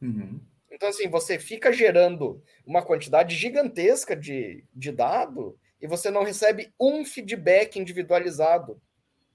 [0.01, 0.41] Uhum.
[0.71, 6.73] Então, assim, você fica gerando uma quantidade gigantesca de, de dado e você não recebe
[6.79, 8.81] um feedback individualizado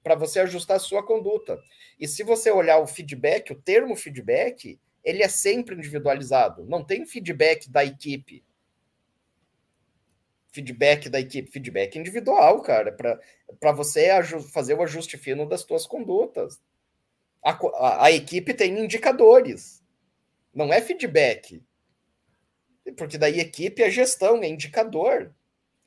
[0.02, 1.62] para você ajustar a sua conduta.
[2.00, 6.66] E se você olhar o feedback, o termo feedback, ele é sempre individualizado.
[6.66, 8.44] Não tem feedback da equipe.
[10.52, 14.10] Feedback da equipe, feedback individual, cara, para você
[14.52, 16.62] fazer o ajuste fino das suas condutas.
[17.44, 19.84] A, a, a equipe tem indicadores,
[20.54, 21.62] não é feedback.
[22.96, 25.34] Porque daí equipe é gestão, é indicador.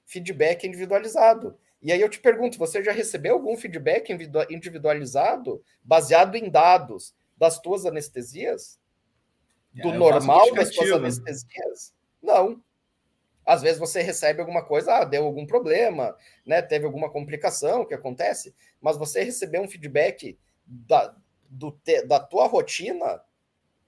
[0.04, 1.56] Feedback individualizado.
[1.82, 4.10] E aí eu te pergunto, você já recebeu algum feedback
[4.50, 8.80] individualizado baseado em dados das tuas anestesias?
[9.82, 11.94] Do é, normal das tuas anestesias?
[12.22, 12.62] Não.
[13.44, 16.60] Às vezes você recebe alguma coisa, ah, deu algum problema, né?
[16.62, 21.14] Teve alguma complicação que acontece, mas você receber um feedback da,
[21.48, 23.22] do te, da tua rotina,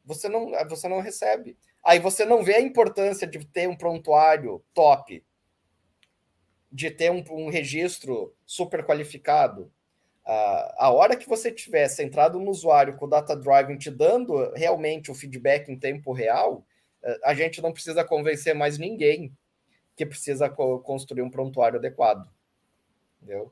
[0.05, 1.59] você não, você não recebe.
[1.85, 5.25] Aí você não vê a importância de ter um prontuário top,
[6.71, 9.73] de ter um, um registro super qualificado.
[10.77, 15.11] A hora que você tiver centrado no usuário com o data driving te dando realmente
[15.11, 16.67] o feedback em tempo real,
[17.03, 19.33] uh, a gente não precisa convencer mais ninguém
[19.97, 22.29] que precisa co construir um prontuário adequado.
[23.17, 23.51] Entendeu?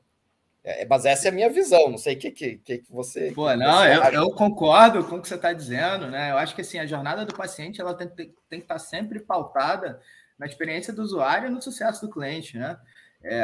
[0.63, 3.31] É, mas essa é a minha visão, não sei o que, que, que você.
[3.31, 6.31] Pô, não, você eu, eu, concordo com o que você está dizendo, né?
[6.31, 9.19] Eu acho que assim, a jornada do paciente ela tem, tem, tem que estar sempre
[9.19, 9.99] pautada
[10.37, 12.77] na experiência do usuário e no sucesso do cliente, né?
[13.23, 13.43] É,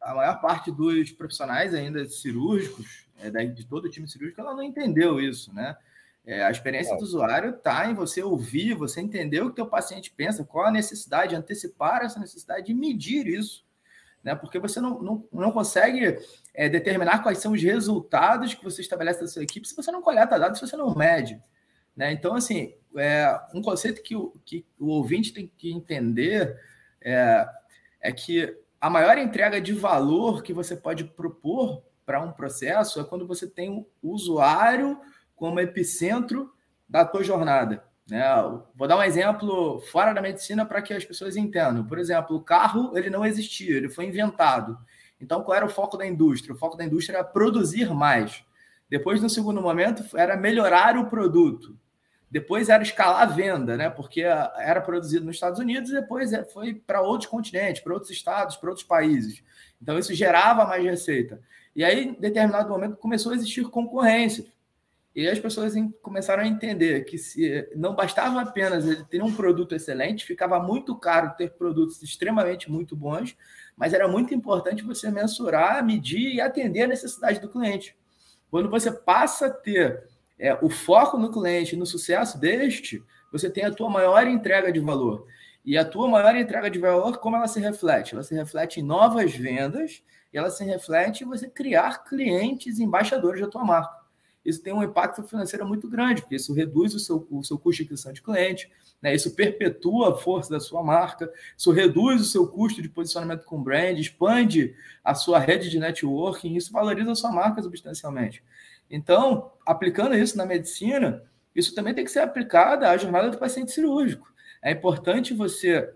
[0.00, 4.62] a maior parte dos profissionais ainda cirúrgicos, é, de todo o time cirúrgico, ela não
[4.62, 5.76] entendeu isso, né?
[6.24, 10.10] É, a experiência do usuário está em você ouvir, você entender o que o paciente
[10.10, 13.64] pensa, qual a necessidade, antecipar essa necessidade e medir isso.
[14.22, 14.34] Né?
[14.34, 16.18] Porque você não, não, não consegue
[16.54, 20.02] é, determinar quais são os resultados que você estabelece da sua equipe se você não
[20.02, 21.40] coleta dados, se você não mede.
[21.96, 22.12] Né?
[22.12, 26.54] Então, assim, é, um conceito que o, que o ouvinte tem que entender
[27.00, 27.48] é,
[28.00, 33.04] é que a maior entrega de valor que você pode propor para um processo é
[33.04, 34.98] quando você tem o usuário
[35.36, 36.52] como epicentro
[36.88, 37.84] da tua jornada.
[38.08, 38.24] Né?
[38.74, 41.84] Vou dar um exemplo fora da medicina para que as pessoas entendam.
[41.84, 44.76] Por exemplo, o carro ele não existia, ele foi inventado.
[45.20, 46.54] Então, qual era o foco da indústria?
[46.54, 48.42] O foco da indústria era produzir mais.
[48.88, 51.76] Depois, no segundo momento, era melhorar o produto.
[52.30, 53.90] Depois era escalar a venda, né?
[53.90, 58.10] Porque era produzido nos Estados Unidos e depois é, foi para outros continentes, para outros
[58.10, 59.42] estados, para outros países.
[59.82, 61.40] Então isso gerava mais receita.
[61.74, 64.46] E aí, em determinado momento, começou a existir concorrência.
[65.14, 69.74] E as pessoas começaram a entender que se não bastava apenas ele ter um produto
[69.74, 73.36] excelente, ficava muito caro ter produtos extremamente muito bons,
[73.76, 77.96] mas era muito importante você mensurar, medir e atender a necessidade do cliente.
[78.50, 80.08] Quando você passa a ter
[80.40, 84.80] é, o foco no cliente, no sucesso deste, você tem a tua maior entrega de
[84.80, 85.26] valor.
[85.64, 88.14] E a tua maior entrega de valor, como ela se reflete?
[88.14, 93.40] Ela se reflete em novas vendas e ela se reflete em você criar clientes embaixadores
[93.42, 94.00] da tua marca.
[94.42, 97.82] Isso tem um impacto financeiro muito grande, porque isso reduz o seu, o seu custo
[97.82, 98.70] de aquisição de cliente,
[99.02, 99.14] né?
[99.14, 103.62] isso perpetua a força da sua marca, isso reduz o seu custo de posicionamento com
[103.62, 104.74] brand, expande
[105.04, 108.42] a sua rede de networking, isso valoriza a sua marca substancialmente.
[108.90, 111.22] Então, aplicando isso na medicina,
[111.54, 114.28] isso também tem que ser aplicado à jornada do paciente cirúrgico.
[114.62, 115.88] É importante você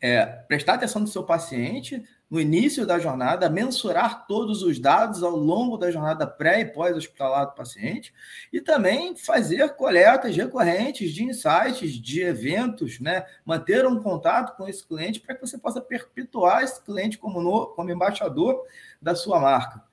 [0.00, 5.34] é, prestar atenção no seu paciente no início da jornada, mensurar todos os dados ao
[5.34, 8.12] longo da jornada pré e pós-hospitalar do paciente
[8.52, 13.24] e também fazer coletas recorrentes de insights, de eventos, né?
[13.46, 17.68] manter um contato com esse cliente para que você possa perpetuar esse cliente como, no,
[17.68, 18.62] como embaixador
[19.00, 19.87] da sua marca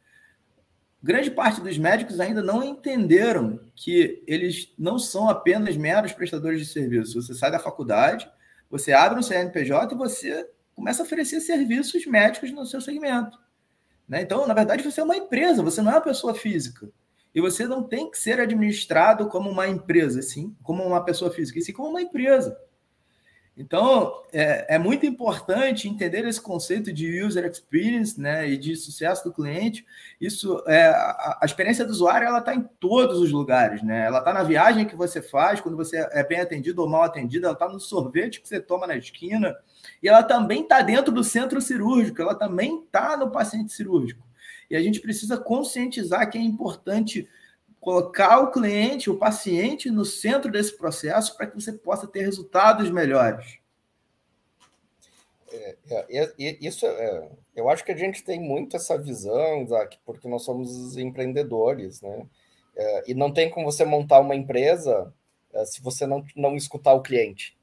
[1.05, 6.65] grande parte dos médicos ainda não entenderam que eles não são apenas meros prestadores de
[6.65, 7.21] serviço.
[7.21, 8.27] Você sai da faculdade,
[8.67, 13.37] você abre um CNPJ e você começa a oferecer serviços médicos no seu segmento.
[14.09, 14.23] Né?
[14.23, 16.89] Então, na verdade, você é uma empresa, você não é uma pessoa física.
[17.35, 21.59] E você não tem que ser administrado como uma empresa, assim, como uma pessoa física,
[21.59, 22.57] e sim como uma empresa.
[23.57, 29.23] Então, é, é, muito importante entender esse conceito de user experience né, e de sucesso
[29.23, 29.85] do cliente.
[30.19, 33.81] Isso, é, a, a experiência do usuário ela está em todos os lugares.
[33.81, 34.05] Né?
[34.05, 37.45] Ela está na viagem que você faz, quando você é bem atendido ou mal atendido,
[37.45, 39.55] ela está no sorvete que você toma na esquina,
[40.03, 44.25] e ela também está dentro do centro cirúrgico, ela também está no paciente cirúrgico.
[44.69, 47.29] E a gente precisa conscientizar que é importante
[47.86, 52.89] colocar o cliente, o paciente no centro desse processo para que você possa ter resultados
[52.89, 53.59] melhores.
[55.51, 60.27] É, é, isso, é, eu acho que a gente tem muito essa visão, Zach, porque
[60.27, 62.25] nós somos empreendedores, né?
[62.75, 65.13] É, e não tem como você montar uma empresa
[65.53, 67.55] é, se você não, não escutar o cliente.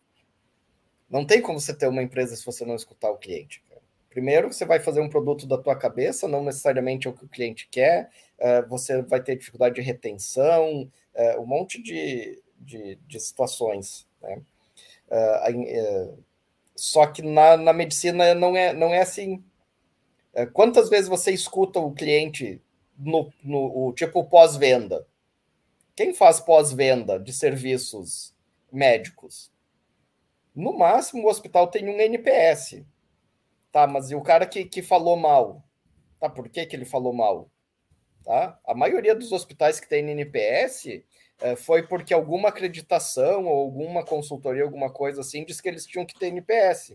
[1.10, 3.60] Não tem como você ter uma empresa se você não escutar o cliente.
[4.12, 7.28] Primeiro, você vai fazer um produto da tua cabeça, não necessariamente é o que o
[7.28, 10.82] cliente quer, uh, você vai ter dificuldade de retenção,
[11.14, 14.06] uh, um monte de, de, de situações.
[14.20, 14.42] Né?
[15.08, 16.22] Uh,
[16.76, 19.42] só que na, na medicina não é, não é assim.
[20.52, 22.60] Quantas vezes você escuta o cliente
[22.98, 25.06] no, no tipo pós-venda?
[25.94, 28.34] Quem faz pós-venda de serviços
[28.70, 29.50] médicos?
[30.54, 32.82] No máximo, o hospital tem um NPS.
[33.72, 35.64] Tá, mas e o cara que, que falou mal?
[36.20, 37.50] Tá, por que, que ele falou mal?
[38.22, 38.58] Tá?
[38.66, 41.02] A maioria dos hospitais que tem NPS
[41.40, 46.06] é, foi porque alguma acreditação ou alguma consultoria, alguma coisa assim, disse que eles tinham
[46.06, 46.94] que ter NPS.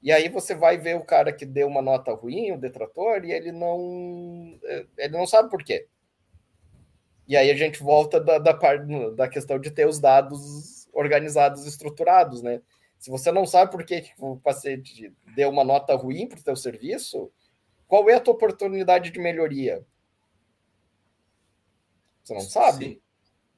[0.00, 3.32] E aí você vai ver o cara que deu uma nota ruim, o detrator, e
[3.32, 5.88] ele não, é, ele não sabe por quê.
[7.26, 12.42] E aí a gente volta da, da, da questão de ter os dados organizados, estruturados,
[12.42, 12.60] né?
[12.98, 16.56] Se você não sabe por que o paciente deu uma nota ruim para o seu
[16.56, 17.30] serviço,
[17.86, 19.86] qual é a tua oportunidade de melhoria?
[22.22, 23.02] Você não sabe.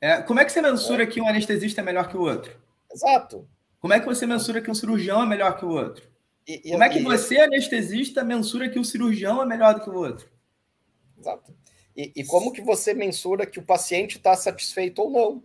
[0.01, 1.07] É, como é que você mensura é.
[1.07, 2.57] que um anestesista é melhor que o outro?
[2.93, 3.49] Exato.
[3.78, 6.11] Como é que você mensura que um cirurgião é melhor que o outro?
[6.47, 9.80] E, e, como é que e, você, anestesista, mensura que o cirurgião é melhor do
[9.80, 10.28] que o outro?
[11.18, 11.55] Exato.
[11.97, 15.43] E, e como que você mensura que o paciente está satisfeito ou não?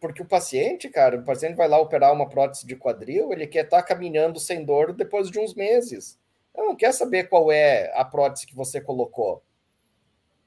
[0.00, 3.64] Porque o paciente, cara, o paciente vai lá operar uma prótese de quadril, ele quer
[3.64, 6.20] estar tá caminhando sem dor depois de uns meses.
[6.54, 9.42] Ele não quer saber qual é a prótese que você colocou.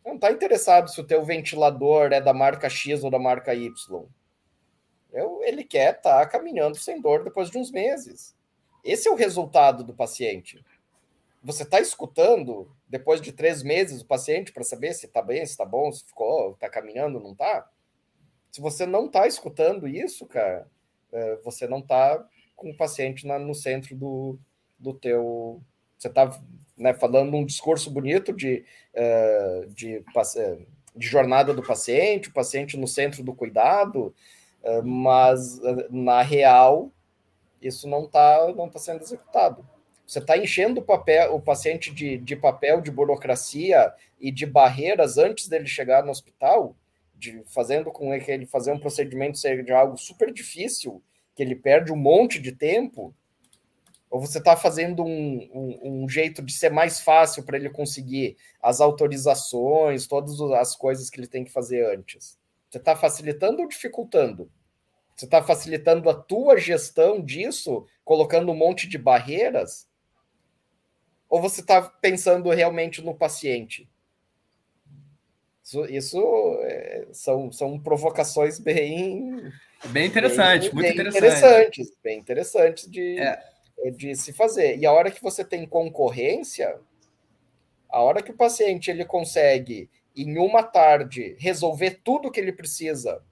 [0.04, 3.56] Ele não está interessado se o teu ventilador é da marca X ou da marca
[3.56, 3.74] Y.
[5.12, 8.36] Eu, ele quer estar tá caminhando sem dor depois de uns meses.
[8.84, 10.64] Esse é o resultado do paciente.
[11.42, 15.54] Você está escutando depois de três meses o paciente para saber se está bem, se
[15.54, 17.68] está bom, se ficou, está caminhando, não está?
[18.56, 20.66] Se você não está escutando isso, cara,
[21.12, 22.26] é, você não está
[22.56, 24.40] com o paciente no centro do,
[24.80, 25.62] do teu.
[25.98, 26.32] Você está
[26.78, 29.96] né, falando um discurso bonito de, é, de,
[30.38, 30.58] é,
[30.96, 34.16] de jornada do paciente, o paciente no centro do cuidado,
[34.86, 36.94] mas na real
[37.62, 39.68] isso não está não tá sendo executado.
[40.08, 45.18] Você está enchendo o, papel, o paciente de, de papel de burocracia e de barreiras
[45.18, 46.74] antes dele chegar no hospital
[47.18, 51.02] de fazendo com que ele fazer um procedimento seja algo super difícil,
[51.34, 53.14] que ele perde um monte de tempo,
[54.10, 58.38] ou você está fazendo um, um, um, jeito de ser mais fácil para ele conseguir
[58.62, 62.38] as autorizações, todas as coisas que ele tem que fazer antes?
[62.70, 64.50] Você está facilitando ou dificultando?
[65.16, 69.88] Você está facilitando a tua gestão disso, colocando um monte de barreiras?
[71.30, 73.90] Ou você está pensando realmente no paciente?
[75.66, 79.52] Isso, isso é, são, são provocações bem.
[79.88, 81.18] Bem interessantes, muito bem interessante.
[81.18, 81.98] interessantes.
[82.04, 83.44] Bem interessantes de, é.
[83.90, 84.78] de se fazer.
[84.78, 86.80] E a hora que você tem concorrência,
[87.90, 93.24] a hora que o paciente ele consegue, em uma tarde, resolver tudo que ele precisa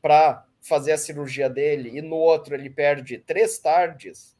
[0.00, 4.36] para fazer a cirurgia dele, e no outro ele perde três tardes,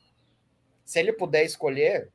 [0.85, 2.11] se ele puder escolher,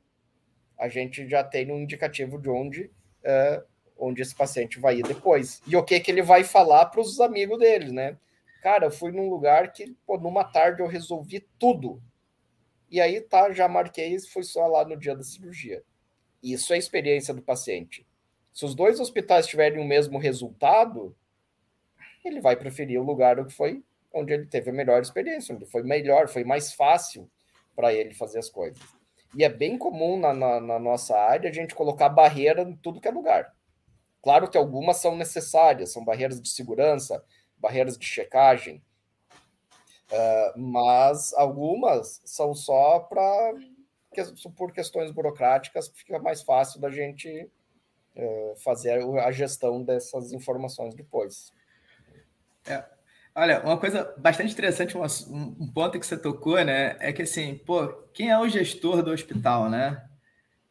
[0.77, 2.83] a gente já tem um indicativo de onde.
[3.23, 5.61] Uh, onde esse paciente vai ir depois.
[5.67, 8.17] E o que que ele vai falar para os amigos dele, né?
[8.61, 12.01] Cara, eu fui num lugar que, pô, numa tarde eu resolvi tudo.
[12.89, 15.83] E aí, tá, já marquei fui só lá no dia da cirurgia.
[16.41, 18.05] Isso é a experiência do paciente.
[18.53, 21.15] Se os dois hospitais tiverem o mesmo resultado,
[22.23, 23.83] ele vai preferir o lugar que foi
[24.15, 27.29] onde ele teve a melhor experiência, onde foi melhor, foi mais fácil
[27.75, 28.81] para ele fazer as coisas.
[29.35, 33.01] E é bem comum na, na, na, nossa área a gente colocar barreira em tudo
[33.01, 33.53] que é lugar.
[34.25, 37.23] Claro que algumas são necessárias, são barreiras de segurança,
[37.59, 38.83] barreiras de checagem,
[40.11, 43.53] uh, mas algumas são só para
[44.57, 47.47] por questões burocráticas, fica mais fácil da gente
[48.15, 51.53] uh, fazer a gestão dessas informações depois.
[52.65, 52.83] É.
[53.35, 55.03] Olha, uma coisa bastante interessante, um,
[55.59, 59.11] um ponto que você tocou, né, é que assim, pô, quem é o gestor do
[59.11, 60.03] hospital, né?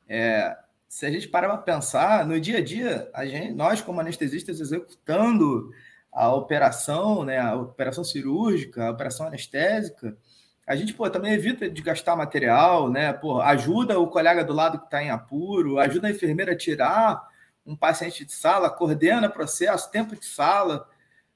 [0.08, 0.58] É,
[0.94, 4.60] se a gente parar para pensar, no dia a dia, a gente, nós, como anestesistas,
[4.60, 5.72] executando
[6.12, 10.16] a operação, né, a operação cirúrgica, a operação anestésica,
[10.64, 13.12] a gente pô, também evita de gastar material, né?
[13.12, 17.28] Pô, ajuda o colega do lado que está em apuro, ajuda a enfermeira a tirar
[17.66, 20.88] um paciente de sala, coordena processo, tempo de sala,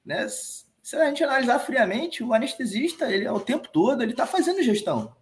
[0.05, 0.25] né?
[0.29, 5.18] Se a gente analisar friamente, o anestesista, ele o tempo todo, ele está fazendo gestão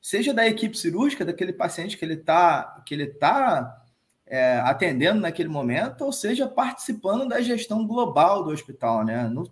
[0.00, 3.82] seja da equipe cirúrgica, daquele paciente que ele está que ele tá,
[4.26, 9.28] é, atendendo naquele momento, ou seja, participando da gestão global do hospital, né?
[9.28, 9.50] No,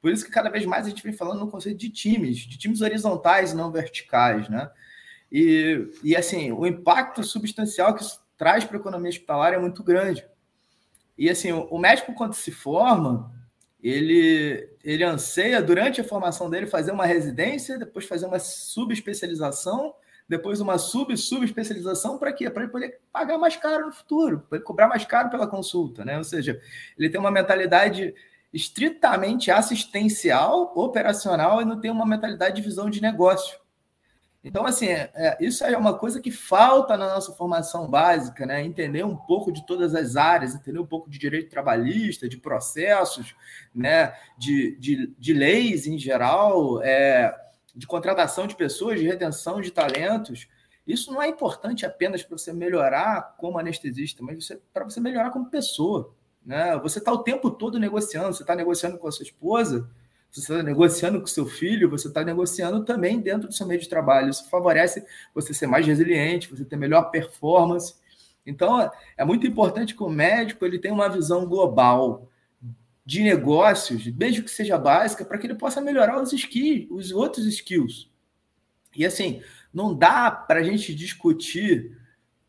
[0.00, 2.58] por isso que cada vez mais a gente vem falando no conceito de times, de
[2.58, 4.70] times horizontais e não verticais, né?
[5.30, 9.82] E, e assim, o impacto substancial que isso traz para a economia hospitalar é muito
[9.82, 10.24] grande.
[11.16, 13.32] E assim, o, o médico, quando se forma,
[13.90, 19.94] ele, ele anseia, durante a formação dele, fazer uma residência, depois fazer uma subespecialização,
[20.26, 22.48] depois uma sub-subespecialização para quê?
[22.48, 26.02] Para ele poder pagar mais caro no futuro, para ele cobrar mais caro pela consulta,
[26.02, 26.16] né?
[26.16, 26.58] Ou seja,
[26.98, 28.14] ele tem uma mentalidade
[28.54, 33.58] estritamente assistencial, operacional e não tem uma mentalidade de visão de negócio.
[34.44, 38.62] Então, assim, é, é, isso é uma coisa que falta na nossa formação básica, né?
[38.62, 43.34] Entender um pouco de todas as áreas, entender um pouco de direito trabalhista, de processos,
[43.74, 44.14] né?
[44.36, 47.34] De, de, de leis em geral, é,
[47.74, 50.46] de contratação de pessoas, de retenção de talentos.
[50.86, 55.48] Isso não é importante apenas para você melhorar como anestesista, mas para você melhorar como
[55.48, 56.14] pessoa.
[56.44, 56.78] Né?
[56.82, 59.88] Você está o tempo todo negociando, você está negociando com a sua esposa,
[60.34, 63.88] você está negociando com seu filho, você está negociando também dentro do seu meio de
[63.88, 64.30] trabalho.
[64.30, 67.94] Isso favorece você ser mais resiliente, você ter melhor performance.
[68.44, 72.28] Então, é muito importante que o médico ele tenha uma visão global
[73.06, 77.46] de negócios, mesmo que seja básica, para que ele possa melhorar os skills, os outros
[77.46, 78.10] skills.
[78.96, 79.40] E assim,
[79.72, 81.96] não dá para a gente discutir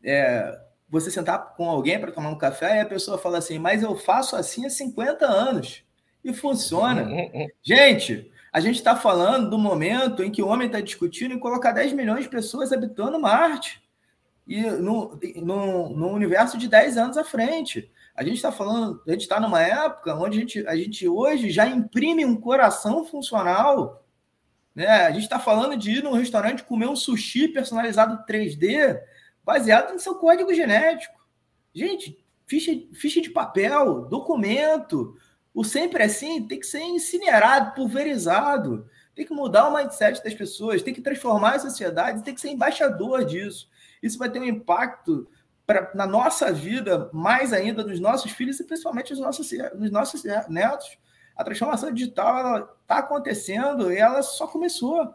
[0.02, 0.58] é,
[0.88, 3.94] você sentar com alguém para tomar um café e a pessoa fala assim, mas eu
[3.96, 5.85] faço assim há 50 anos
[6.26, 7.02] e funciona.
[7.02, 7.48] Uhum, uhum.
[7.62, 11.72] Gente, a gente está falando do momento em que o homem está discutindo em colocar
[11.72, 13.82] 10 milhões de pessoas habitando Marte.
[14.46, 17.90] E no, no, no universo de 10 anos à frente.
[18.14, 21.50] A gente está falando, a gente está numa época onde a gente, a gente hoje
[21.50, 24.04] já imprime um coração funcional.
[24.74, 24.86] Né?
[24.86, 28.98] A gente está falando de ir num restaurante comer um sushi personalizado 3D
[29.44, 31.14] baseado no seu código genético.
[31.74, 35.14] Gente, ficha, ficha de papel, documento,
[35.56, 38.86] o sempre assim tem que ser incinerado, pulverizado.
[39.14, 42.50] Tem que mudar o mindset das pessoas, tem que transformar a sociedade, tem que ser
[42.50, 43.66] embaixador disso.
[44.02, 45.26] Isso vai ter um impacto
[45.66, 50.22] pra, na nossa vida, mais ainda nos nossos filhos e principalmente nos nossos, nos nossos
[50.46, 50.98] netos.
[51.34, 55.10] A transformação digital está acontecendo e ela só começou.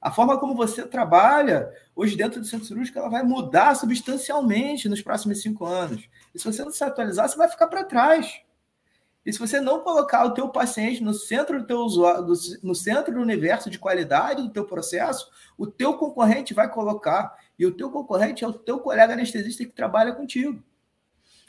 [0.00, 5.02] A forma como você trabalha hoje dentro do centro cirúrgico ela vai mudar substancialmente nos
[5.02, 6.08] próximos cinco anos.
[6.34, 8.41] E se você não se atualizar, você vai ficar para trás.
[9.24, 12.26] E se você não colocar o teu paciente no centro do teu usuário,
[12.62, 17.36] no centro do universo de qualidade do teu processo, o teu concorrente vai colocar.
[17.56, 20.62] E o teu concorrente é o teu colega anestesista que trabalha contigo.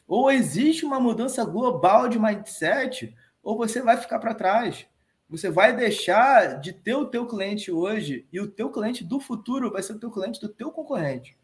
[0.07, 4.86] Ou existe uma mudança global de mindset, ou você vai ficar para trás.
[5.28, 9.71] Você vai deixar de ter o teu cliente hoje e o teu cliente do futuro
[9.71, 11.36] vai ser o teu cliente do teu concorrente.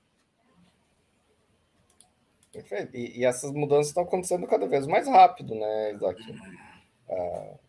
[2.61, 2.95] Perfeito.
[2.95, 6.21] E, e, essas mudanças estão acontecendo cada vez mais rápido, né, Isaac?
[7.07, 7.59] Uh,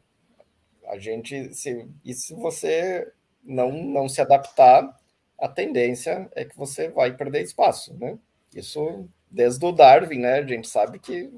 [0.88, 3.10] a gente, se, e se você
[3.44, 4.98] não, não se adaptar,
[5.38, 8.18] a tendência é que você vai perder espaço, né?
[8.54, 10.34] Isso desde o Darwin, né?
[10.34, 11.30] A gente sabe que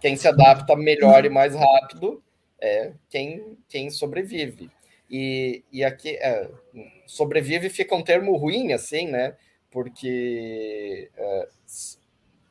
[0.00, 2.22] quem se adapta melhor e mais rápido
[2.60, 4.70] é quem, quem sobrevive.
[5.08, 6.50] E, e aqui, é,
[7.06, 9.36] sobrevive fica um termo ruim, assim, né?
[9.70, 11.48] Porque é,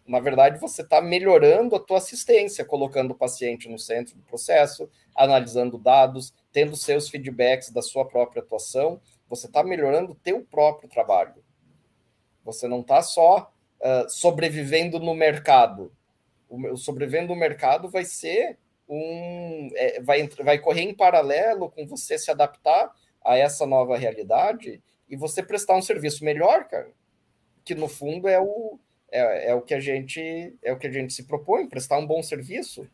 [0.09, 4.89] na verdade, você está melhorando a tua assistência, colocando o paciente no centro do processo,
[5.15, 10.89] analisando dados, tendo seus feedbacks da sua própria atuação, você está melhorando o teu próprio
[10.89, 11.35] trabalho.
[12.43, 15.93] Você não está só uh, sobrevivendo no mercado.
[16.49, 18.57] O sobrevivendo no mercado vai ser
[18.87, 19.69] um...
[19.75, 22.91] É, vai, vai correr em paralelo com você se adaptar
[23.23, 26.91] a essa nova realidade e você prestar um serviço melhor, cara.
[27.63, 28.79] Que no fundo é o,
[29.11, 32.05] é, é, o que a gente é o que a gente se propõe, prestar um
[32.05, 32.87] bom serviço.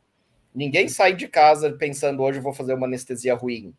[0.53, 3.73] Ninguém sai de casa pensando hoje eu vou fazer uma anestesia ruim.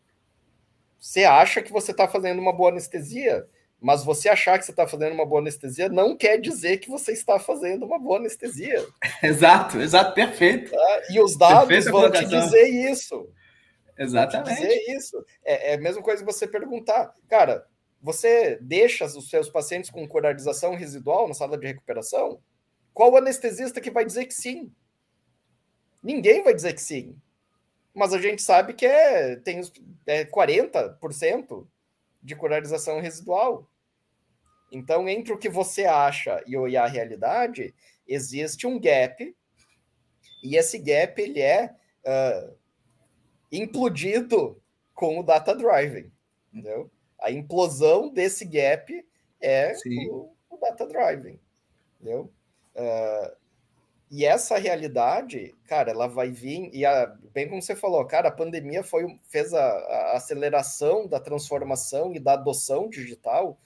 [0.99, 3.45] Você acha que você está fazendo uma boa anestesia,
[3.79, 7.11] mas você achar que você está fazendo uma boa anestesia não quer dizer que você
[7.11, 8.85] está fazendo uma boa anestesia.
[9.21, 10.71] Exato, exato, perfeito.
[10.71, 11.01] Tá?
[11.11, 13.29] E os dados vão te dizer isso.
[13.97, 14.55] Exatamente.
[14.55, 15.23] Dizer isso.
[15.43, 17.65] É, é a mesma coisa que você perguntar, cara,
[18.01, 22.41] você deixa os seus pacientes com coralização residual na sala de recuperação?
[22.93, 24.71] Qual anestesista que vai dizer que sim?
[26.01, 27.19] Ninguém vai dizer que sim.
[27.93, 29.61] Mas a gente sabe que é, tem
[30.05, 31.67] é 40%
[32.21, 33.67] de coralização residual.
[34.71, 37.73] Então, entre o que você acha e a realidade,
[38.07, 39.35] existe um gap,
[40.43, 41.73] e esse gap ele é
[42.05, 42.55] uh,
[43.51, 44.61] implodido
[44.93, 46.11] com o data driving,
[46.51, 46.91] entendeu?
[47.19, 49.05] A implosão desse gap
[49.41, 49.73] é
[50.09, 51.39] o, o, data driving,
[51.99, 52.31] entendeu?
[52.75, 53.35] Uh,
[54.09, 58.31] e essa realidade, cara, ela vai vir, e a, bem como você falou, cara, a
[58.31, 63.57] pandemia foi, fez a, a aceleração da transformação e da adoção digital.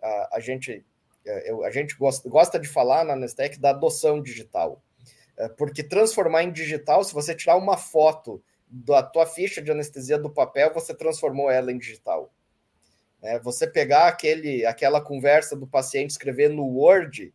[0.00, 0.84] Uh, a gente,
[1.26, 4.82] é, eu, a gente gosta, gosta de falar na Nestec da adoção digital,
[5.38, 10.16] uh, porque transformar em digital, se você tirar uma foto da tua ficha de anestesia
[10.16, 12.32] do papel, você transformou ela em digital.
[13.22, 17.34] É, você pegar aquele, aquela conversa do paciente, escrever no Word,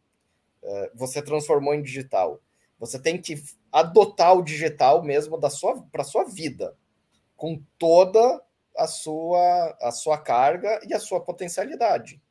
[0.63, 2.41] é, você transformou em digital.
[2.79, 6.75] Você tem que adotar o digital mesmo da sua para sua vida,
[7.37, 8.41] com toda
[8.75, 12.21] a sua a sua carga e a sua potencialidade.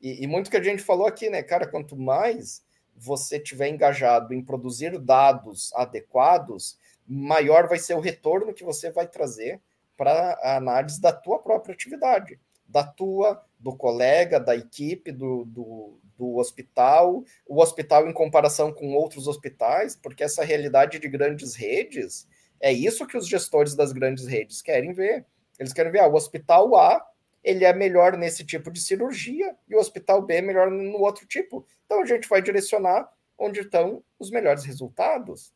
[0.00, 2.62] E, e muito que a gente falou aqui, né, cara, quanto mais
[2.96, 9.06] você tiver engajado em produzir dados adequados, maior vai ser o retorno que você vai
[9.06, 9.60] trazer
[9.96, 12.38] para a análise da tua própria atividade,
[12.68, 18.94] da tua, do colega, da equipe, do, do, do hospital, o hospital em comparação com
[18.94, 22.28] outros hospitais, porque essa realidade de grandes redes
[22.60, 25.24] é isso que os gestores das grandes redes querem ver.
[25.58, 27.04] Eles querem ver ah, o hospital A
[27.42, 31.26] ele é melhor nesse tipo de cirurgia e o hospital B é melhor no outro
[31.26, 31.66] tipo.
[31.86, 35.52] Então a gente vai direcionar onde estão os melhores resultados.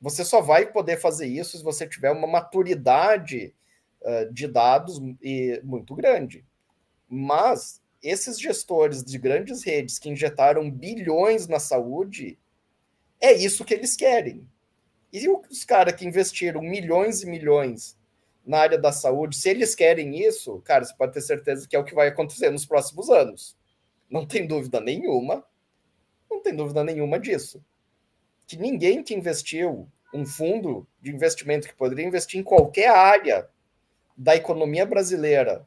[0.00, 3.54] Você só vai poder fazer isso se você tiver uma maturidade
[4.08, 6.44] uh, de dados e, muito grande.
[7.08, 12.38] Mas esses gestores de grandes redes que injetaram bilhões na saúde,
[13.20, 14.48] é isso que eles querem.
[15.12, 17.96] E os caras que investiram milhões e milhões
[18.46, 21.78] na área da saúde, se eles querem isso, cara, você pode ter certeza que é
[21.78, 23.56] o que vai acontecer nos próximos anos.
[24.08, 25.44] Não tem dúvida nenhuma,
[26.30, 27.62] não tem dúvida nenhuma disso
[28.48, 33.46] que ninguém que investiu um fundo de investimento que poderia investir em qualquer área
[34.18, 35.64] da economia brasileira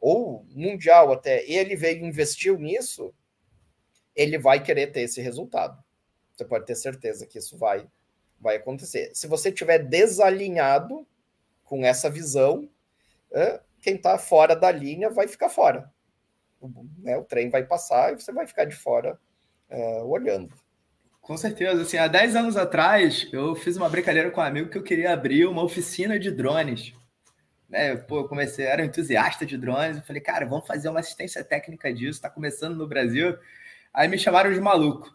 [0.00, 3.14] ou mundial até, ele veio e investiu nisso,
[4.14, 5.82] ele vai querer ter esse resultado.
[6.34, 7.88] Você pode ter certeza que isso vai
[8.40, 9.10] vai acontecer.
[9.14, 11.06] Se você tiver desalinhado
[11.64, 12.68] com essa visão,
[13.80, 15.90] quem está fora da linha vai ficar fora.
[16.60, 19.18] O, né, o trem vai passar e você vai ficar de fora
[19.70, 20.54] uh, olhando.
[21.20, 21.82] Com certeza.
[21.82, 25.12] Assim, há 10 anos atrás, eu fiz uma brincadeira com um amigo que eu queria
[25.12, 26.92] abrir uma oficina de drones.
[27.74, 27.96] Né?
[27.96, 29.96] Pô, eu comecei, era entusiasta de drones.
[29.96, 32.18] Eu falei, cara, vamos fazer uma assistência técnica disso.
[32.18, 33.36] Está começando no Brasil.
[33.92, 35.12] Aí me chamaram de maluco.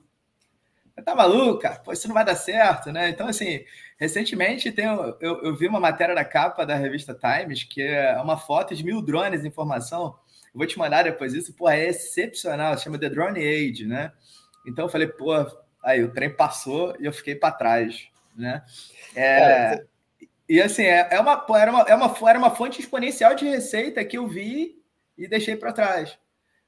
[1.06, 1.80] Tá maluco, cara?
[1.80, 3.08] Pô, isso não vai dar certo, né?
[3.08, 3.64] Então, assim,
[3.98, 8.36] recentemente tem, eu, eu vi uma matéria na capa da revista Times, que é uma
[8.36, 10.20] foto de mil drones em formação.
[10.54, 14.12] Eu vou te mandar depois isso, pô, é excepcional, chama The Drone Age, né?
[14.68, 15.34] Então eu falei, pô,
[15.84, 18.64] Aí o trem passou e eu fiquei para trás, né?
[19.16, 19.86] É,
[20.50, 24.04] e assim, é, é, uma, era, uma, é uma, era uma fonte exponencial de receita
[24.04, 24.84] que eu vi
[25.16, 26.18] e deixei para trás.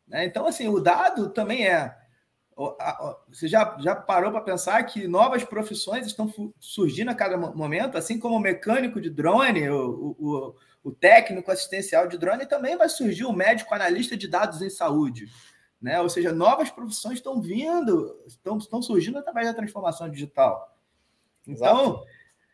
[0.08, 0.24] Né?
[0.24, 1.98] Então, assim, o dado também é.
[3.28, 8.20] Você já, já parou para pensar que novas profissões estão surgindo a cada momento, assim
[8.20, 13.24] como o mecânico de drone, o, o, o técnico assistencial de drone, também vai surgir
[13.24, 15.28] o médico analista de dados em saúde.
[15.82, 16.00] Né?
[16.00, 20.78] Ou seja, novas profissões estão vindo, estão, estão surgindo através da transformação digital.
[21.48, 22.06] Então, Exato.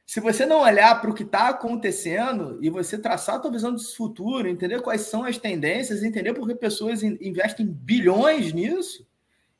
[0.07, 3.75] Se você não olhar para o que está acontecendo e você traçar a sua visão
[3.75, 9.05] de futuro, entender quais são as tendências, entender por que pessoas investem bilhões nisso,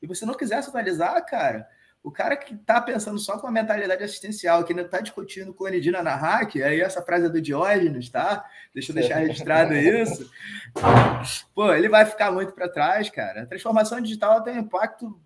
[0.00, 1.68] e você não quiser se atualizar, cara,
[2.02, 6.02] o cara que está pensando só com a mentalidade assistencial, que ainda está discutindo clonidina
[6.02, 8.42] na hack, aí essa frase é do Diógenes, tá?
[8.72, 10.30] Deixa eu deixar registrado isso.
[11.54, 13.42] Pô, ele vai ficar muito para trás, cara.
[13.42, 15.20] A transformação digital tem um impacto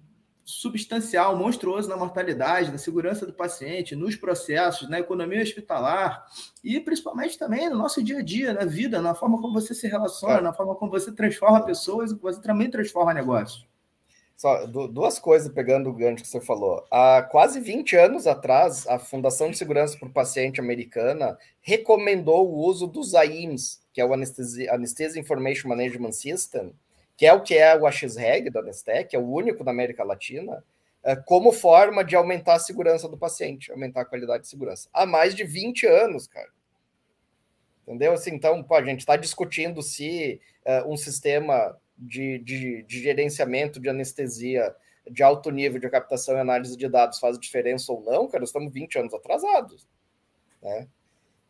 [0.44, 6.26] substancial, monstruoso na mortalidade, na segurança do paciente, nos processos, na economia hospitalar
[6.62, 9.86] e principalmente também no nosso dia a dia, na vida, na forma como você se
[9.86, 13.66] relaciona, na forma como você transforma pessoas e você também transforma negócios.
[14.36, 16.84] Só duas coisas pegando o gancho que você falou.
[16.90, 22.66] Há quase 20 anos atrás, a Fundação de Segurança para o Paciente americana recomendou o
[22.66, 26.74] uso dos AIMS, que é o Anesthesia, Anesthesia Information Management System,
[27.22, 30.64] que é o que é o AXREG da Anestec, é o único da América Latina,
[31.04, 34.88] é, como forma de aumentar a segurança do paciente, aumentar a qualidade de segurança.
[34.92, 36.48] Há mais de 20 anos, cara.
[37.86, 38.12] Entendeu?
[38.12, 43.78] Assim, então, pô, a gente está discutindo se uh, um sistema de, de, de, gerenciamento
[43.78, 44.74] de anestesia
[45.08, 48.72] de alto nível de captação e análise de dados faz diferença ou não, cara, estamos
[48.72, 49.88] 20 anos atrasados.
[50.60, 50.88] Né?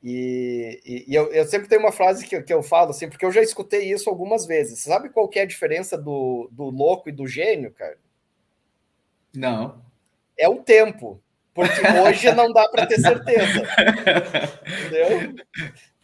[0.03, 3.25] E, e, e eu, eu, sempre tenho uma frase que, que eu falo assim, porque
[3.25, 4.81] eu já escutei isso algumas vezes.
[4.81, 7.97] Sabe qual que é a diferença do, do louco e do gênio, cara?
[9.35, 9.81] Não.
[10.37, 11.23] É o tempo.
[11.55, 13.63] Porque hoje não dá para ter certeza.
[14.87, 15.35] Entendeu?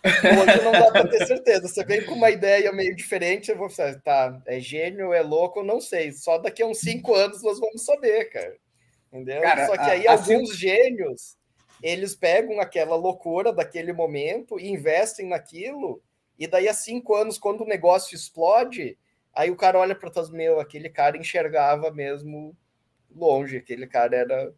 [0.05, 1.67] Hoje não dá para ter certeza.
[1.67, 5.65] Você vem com uma ideia meio diferente, eu vou falar, tá, é gênio, é louco,
[5.65, 6.13] não sei.
[6.13, 8.57] Só daqui a uns cinco anos nós vamos saber, cara.
[9.13, 9.41] Entendeu?
[9.41, 10.59] Cara, Só que aí a, alguns assim...
[10.59, 11.38] gênios,
[11.83, 16.03] eles pegam aquela loucura daquele momento e investem naquilo,
[16.39, 18.97] e daí a cinco anos, quando o negócio explode,
[19.35, 22.57] aí o cara olha para trás, meu, aquele cara enxergava mesmo
[23.15, 24.55] longe, aquele cara era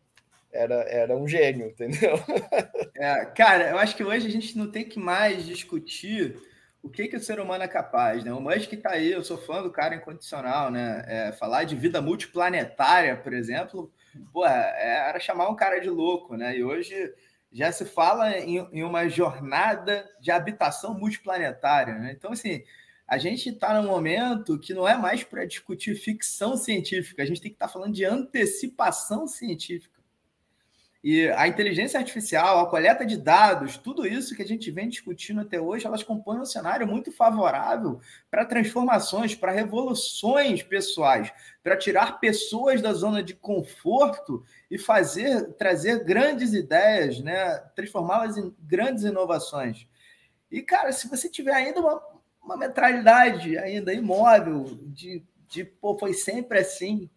[0.53, 2.15] era, era um gênio, entendeu?
[2.97, 6.37] É, cara, eu acho que hoje a gente não tem que mais discutir
[6.83, 8.31] o que, que o ser humano é capaz, né?
[8.31, 11.03] O Musk está aí, eu sou fã do cara incondicional, né?
[11.07, 13.91] É, falar de vida multiplanetária, por exemplo,
[14.33, 16.57] pô, é, era chamar um cara de louco, né?
[16.57, 16.95] E hoje
[17.53, 22.13] já se fala em, em uma jornada de habitação multiplanetária, né?
[22.17, 22.63] Então, assim,
[23.07, 27.41] a gente está num momento que não é mais para discutir ficção científica, a gente
[27.41, 30.00] tem que estar tá falando de antecipação científica.
[31.03, 35.41] E a inteligência artificial, a coleta de dados, tudo isso que a gente vem discutindo
[35.41, 41.33] até hoje, elas compõem um cenário muito favorável para transformações, para revoluções pessoais,
[41.63, 47.57] para tirar pessoas da zona de conforto e fazer, trazer grandes ideias, né?
[47.75, 49.87] transformá-las em grandes inovações.
[50.51, 52.03] E, cara, se você tiver ainda uma,
[52.45, 57.09] uma mentalidade ainda imóvel de, de pô, foi sempre assim,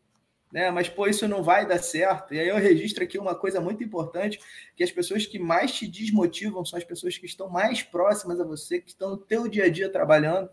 [0.53, 0.69] né?
[0.69, 2.31] Mas pô, isso não vai dar certo.
[2.31, 4.39] E aí eu registro aqui uma coisa muito importante,
[4.75, 8.43] que as pessoas que mais te desmotivam são as pessoas que estão mais próximas a
[8.45, 10.47] você, que estão no teu dia a dia trabalhando.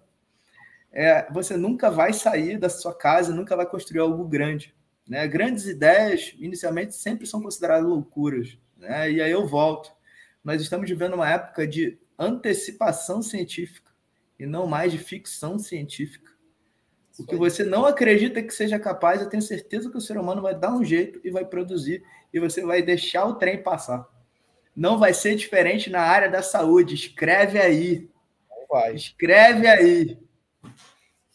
[0.90, 4.74] É, você nunca vai sair da sua casa, nunca vai construir algo grande.
[5.06, 5.28] Né?
[5.28, 8.56] Grandes ideias, inicialmente, sempre são consideradas loucuras.
[8.78, 9.12] Né?
[9.12, 9.92] E aí eu volto.
[10.42, 13.92] Nós estamos vivendo uma época de antecipação científica
[14.38, 16.29] e não mais de ficção científica.
[17.18, 20.40] O que você não acredita que seja capaz, eu tenho certeza que o ser humano
[20.40, 22.02] vai dar um jeito e vai produzir,
[22.32, 24.08] e você vai deixar o trem passar.
[24.74, 26.94] Não vai ser diferente na área da saúde.
[26.94, 28.08] Escreve aí.
[28.68, 28.94] Vai.
[28.94, 30.18] Escreve aí.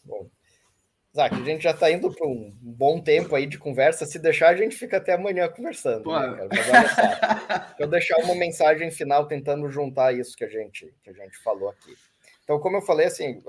[0.04, 0.28] Bom.
[1.14, 4.04] Zac, a gente já está indo para um bom tempo aí de conversa.
[4.04, 6.10] Se deixar, a gente fica até amanhã conversando.
[6.10, 7.74] Né, olha só.
[7.78, 11.68] eu deixar uma mensagem final tentando juntar isso que a gente, que a gente falou
[11.68, 11.94] aqui.
[12.44, 13.42] Então, como eu falei, assim,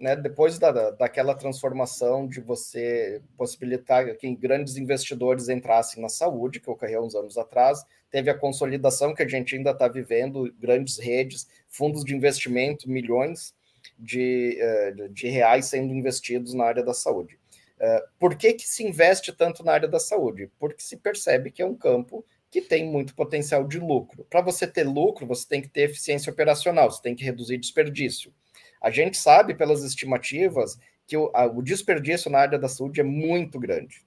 [0.00, 6.70] né, depois da, daquela transformação de você possibilitar que grandes investidores entrassem na saúde, que
[6.70, 11.46] ocorreu uns anos atrás, teve a consolidação que a gente ainda está vivendo, grandes redes,
[11.68, 13.54] fundos de investimento, milhões
[13.98, 17.38] de, eh, de reais sendo investidos na área da saúde.
[17.78, 20.50] Eh, por que, que se investe tanto na área da saúde?
[20.58, 24.26] Porque se percebe que é um campo que tem muito potencial de lucro.
[24.28, 28.32] Para você ter lucro, você tem que ter eficiência operacional, você tem que reduzir desperdício.
[28.80, 33.04] A gente sabe pelas estimativas que o, a, o desperdício na área da saúde é
[33.04, 34.04] muito grande.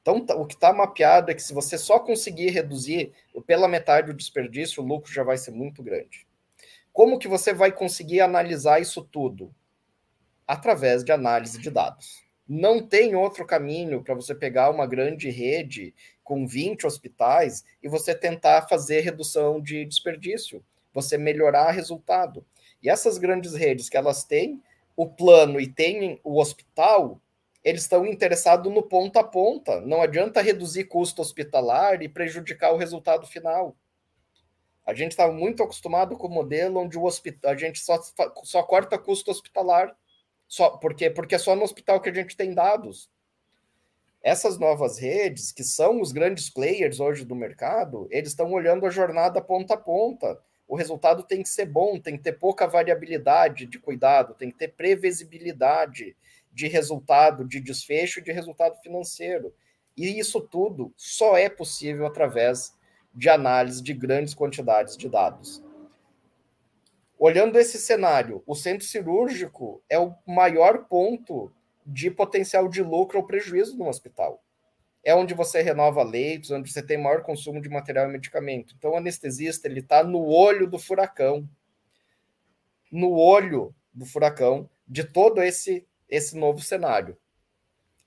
[0.00, 3.12] Então, tá, o que está mapeado é que se você só conseguir reduzir
[3.46, 6.26] pela metade o desperdício, o lucro já vai ser muito grande.
[6.92, 9.54] Como que você vai conseguir analisar isso tudo?
[10.46, 12.24] Através de análise de dados.
[12.48, 15.94] Não tem outro caminho para você pegar uma grande rede
[16.24, 22.44] com 20 hospitais e você tentar fazer redução de desperdício, você melhorar resultado.
[22.82, 24.62] E essas grandes redes que elas têm
[24.96, 27.20] o plano e têm o hospital,
[27.62, 29.80] eles estão interessados no ponta a ponta.
[29.80, 33.76] Não adianta reduzir custo hospitalar e prejudicar o resultado final.
[34.86, 38.00] A gente está muito acostumado com o modelo onde o hospital, a gente só,
[38.42, 39.96] só corta custo hospitalar.
[40.48, 41.08] Só, por quê?
[41.08, 43.08] Porque é só no hospital que a gente tem dados.
[44.22, 48.90] Essas novas redes, que são os grandes players hoje do mercado, eles estão olhando a
[48.90, 50.38] jornada ponta a ponta
[50.70, 54.56] o resultado tem que ser bom, tem que ter pouca variabilidade de cuidado, tem que
[54.56, 56.16] ter previsibilidade
[56.52, 59.52] de resultado, de desfecho, de resultado financeiro.
[59.96, 62.78] E isso tudo só é possível através
[63.12, 65.60] de análise de grandes quantidades de dados.
[67.18, 71.52] Olhando esse cenário, o centro cirúrgico é o maior ponto
[71.84, 74.40] de potencial de lucro ou prejuízo no hospital
[75.02, 78.74] é onde você renova leitos, onde você tem maior consumo de material e medicamento.
[78.76, 81.48] Então, o anestesista ele está no olho do furacão,
[82.90, 87.16] no olho do furacão de todo esse esse novo cenário.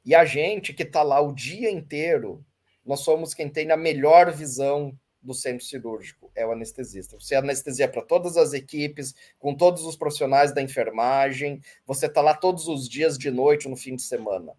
[0.06, 2.46] E a gente que está lá o dia inteiro,
[2.86, 7.18] nós somos quem tem a melhor visão do centro cirúrgico, é o anestesista.
[7.18, 12.34] Você anestesia para todas as equipes, com todos os profissionais da enfermagem, você está lá
[12.34, 14.54] todos os dias de noite, no fim de semana.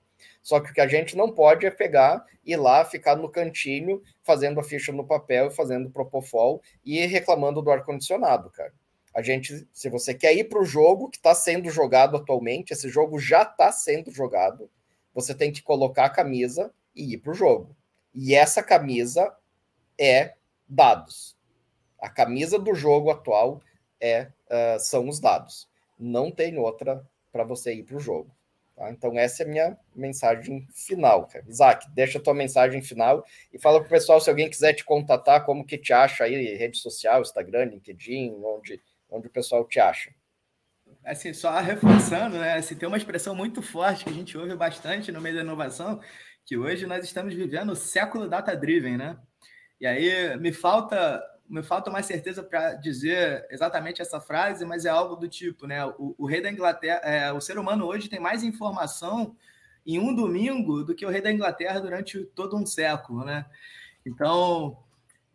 [0.45, 4.03] Só que o que a gente não pode é pegar, ir lá, ficar no cantinho,
[4.23, 8.75] fazendo a ficha no papel, fazendo propofol e reclamando do ar-condicionado, cara.
[9.15, 12.91] A gente, se você quer ir para o jogo que está sendo jogado atualmente, esse
[12.91, 14.71] jogo já está sendo jogado,
[15.15, 17.75] você tem que colocar a camisa e ir para o jogo.
[18.13, 19.35] E essa camisa
[19.99, 20.35] é
[20.69, 21.39] dados.
[21.99, 23.63] A camisa do jogo atual
[23.99, 25.67] é uh, são os dados.
[25.99, 28.31] Não tem outra para você ir para o jogo.
[28.77, 28.91] Tá?
[28.91, 31.27] Então, essa é a minha mensagem final.
[31.27, 31.45] Cara.
[31.49, 34.85] Isaac, deixa a tua mensagem final e fala para o pessoal se alguém quiser te
[34.85, 39.79] contatar, como que te acha aí, rede social, Instagram, LinkedIn, onde, onde o pessoal te
[39.79, 40.13] acha.
[41.05, 42.55] Assim, só reforçando, né?
[42.55, 46.01] Assim, tem uma expressão muito forte que a gente ouve bastante no meio da inovação,
[46.45, 49.19] que hoje nós estamos vivendo o século data-driven, né?
[49.81, 54.89] E aí me falta me falta mais certeza para dizer exatamente essa frase, mas é
[54.89, 55.85] algo do tipo, né?
[55.87, 59.37] O, o rei da Inglaterra, é, o ser humano hoje tem mais informação
[59.87, 63.45] em um domingo do que o rei da Inglaterra durante todo um século, né?
[64.07, 64.79] Então,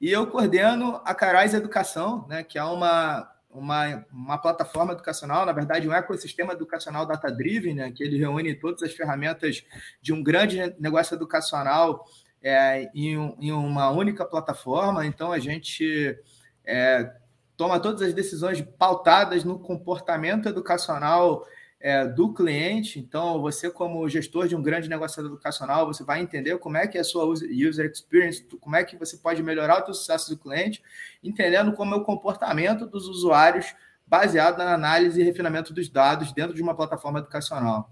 [0.00, 5.52] E eu coordeno a Carais Educação, né, que é uma uma, uma plataforma educacional, na
[5.52, 9.64] verdade, um ecossistema educacional data-driven, né, que ele reúne todas as ferramentas
[10.00, 12.04] de um grande negócio educacional
[12.42, 15.04] é, em, em, uma única plataforma.
[15.04, 16.16] Então, a gente
[16.64, 17.12] é,
[17.56, 21.44] toma todas as decisões pautadas no comportamento educacional
[21.80, 22.98] é, do cliente.
[22.98, 26.98] Então, você, como gestor de um grande negócio educacional, você vai entender como é que
[26.98, 30.82] é a sua user experience, como é que você pode melhorar o sucesso do cliente,
[31.24, 33.74] entendendo como é o comportamento dos usuários
[34.06, 37.90] baseado na análise e refinamento dos dados dentro de uma plataforma educacional.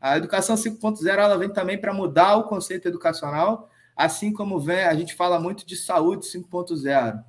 [0.00, 4.94] A educação 5.0 ela vem também para mudar o conceito educacional, assim como vem, a
[4.94, 7.22] gente fala muito de saúde 5.0.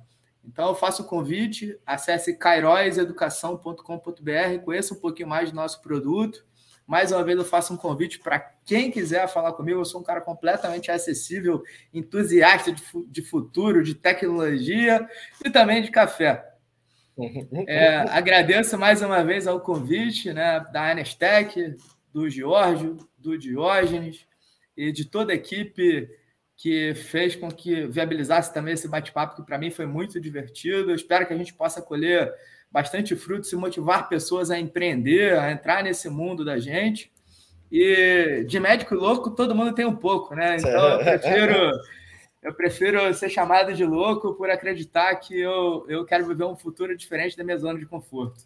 [0.46, 6.44] Então, eu faço o convite, acesse cairoseducação.com.br, conheça um pouquinho mais do nosso produto.
[6.86, 9.80] Mais uma vez, eu faço um convite para quem quiser falar comigo.
[9.80, 11.62] Eu sou um cara completamente acessível,
[11.94, 15.08] entusiasta de, de futuro, de tecnologia
[15.44, 16.50] e também de café.
[17.68, 21.76] É, agradeço mais uma vez ao convite né, da Anestec,
[22.12, 24.26] do Giorgio, do Diógenes
[24.76, 26.10] e de toda a equipe
[26.56, 30.90] que fez com que viabilizasse também esse bate-papo, que para mim foi muito divertido.
[30.90, 32.32] Eu espero que a gente possa colher
[32.70, 37.12] bastante frutos e motivar pessoas a empreender, a entrar nesse mundo da gente.
[37.70, 40.56] E de médico louco, todo mundo tem um pouco, né?
[40.56, 41.70] Então eu prefiro,
[42.42, 46.96] eu prefiro ser chamado de louco por acreditar que eu, eu quero viver um futuro
[46.96, 48.42] diferente da minha zona de conforto.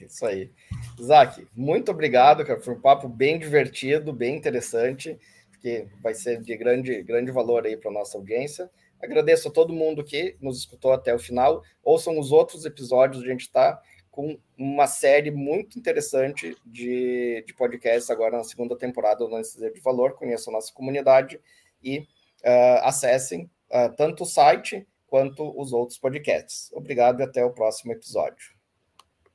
[0.00, 0.50] Isso aí.
[0.98, 2.60] Isaac, muito obrigado, cara.
[2.60, 5.18] Foi um papo bem divertido, bem interessante
[5.62, 8.68] que vai ser de grande, grande valor aí para nossa audiência.
[9.00, 11.62] Agradeço a todo mundo que nos escutou até o final.
[11.82, 18.10] Ouçam os outros episódios, a gente está com uma série muito interessante de, de podcasts
[18.10, 20.14] agora na segunda temporada do Anestesia de Valor.
[20.14, 21.40] Conheçam a nossa comunidade
[21.82, 26.70] e uh, acessem uh, tanto o site quanto os outros podcasts.
[26.72, 28.54] Obrigado e até o próximo episódio.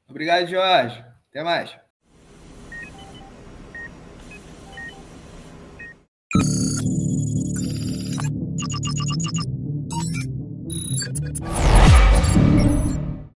[0.07, 1.03] Obrigado, Jorge.
[1.29, 1.86] Até mais.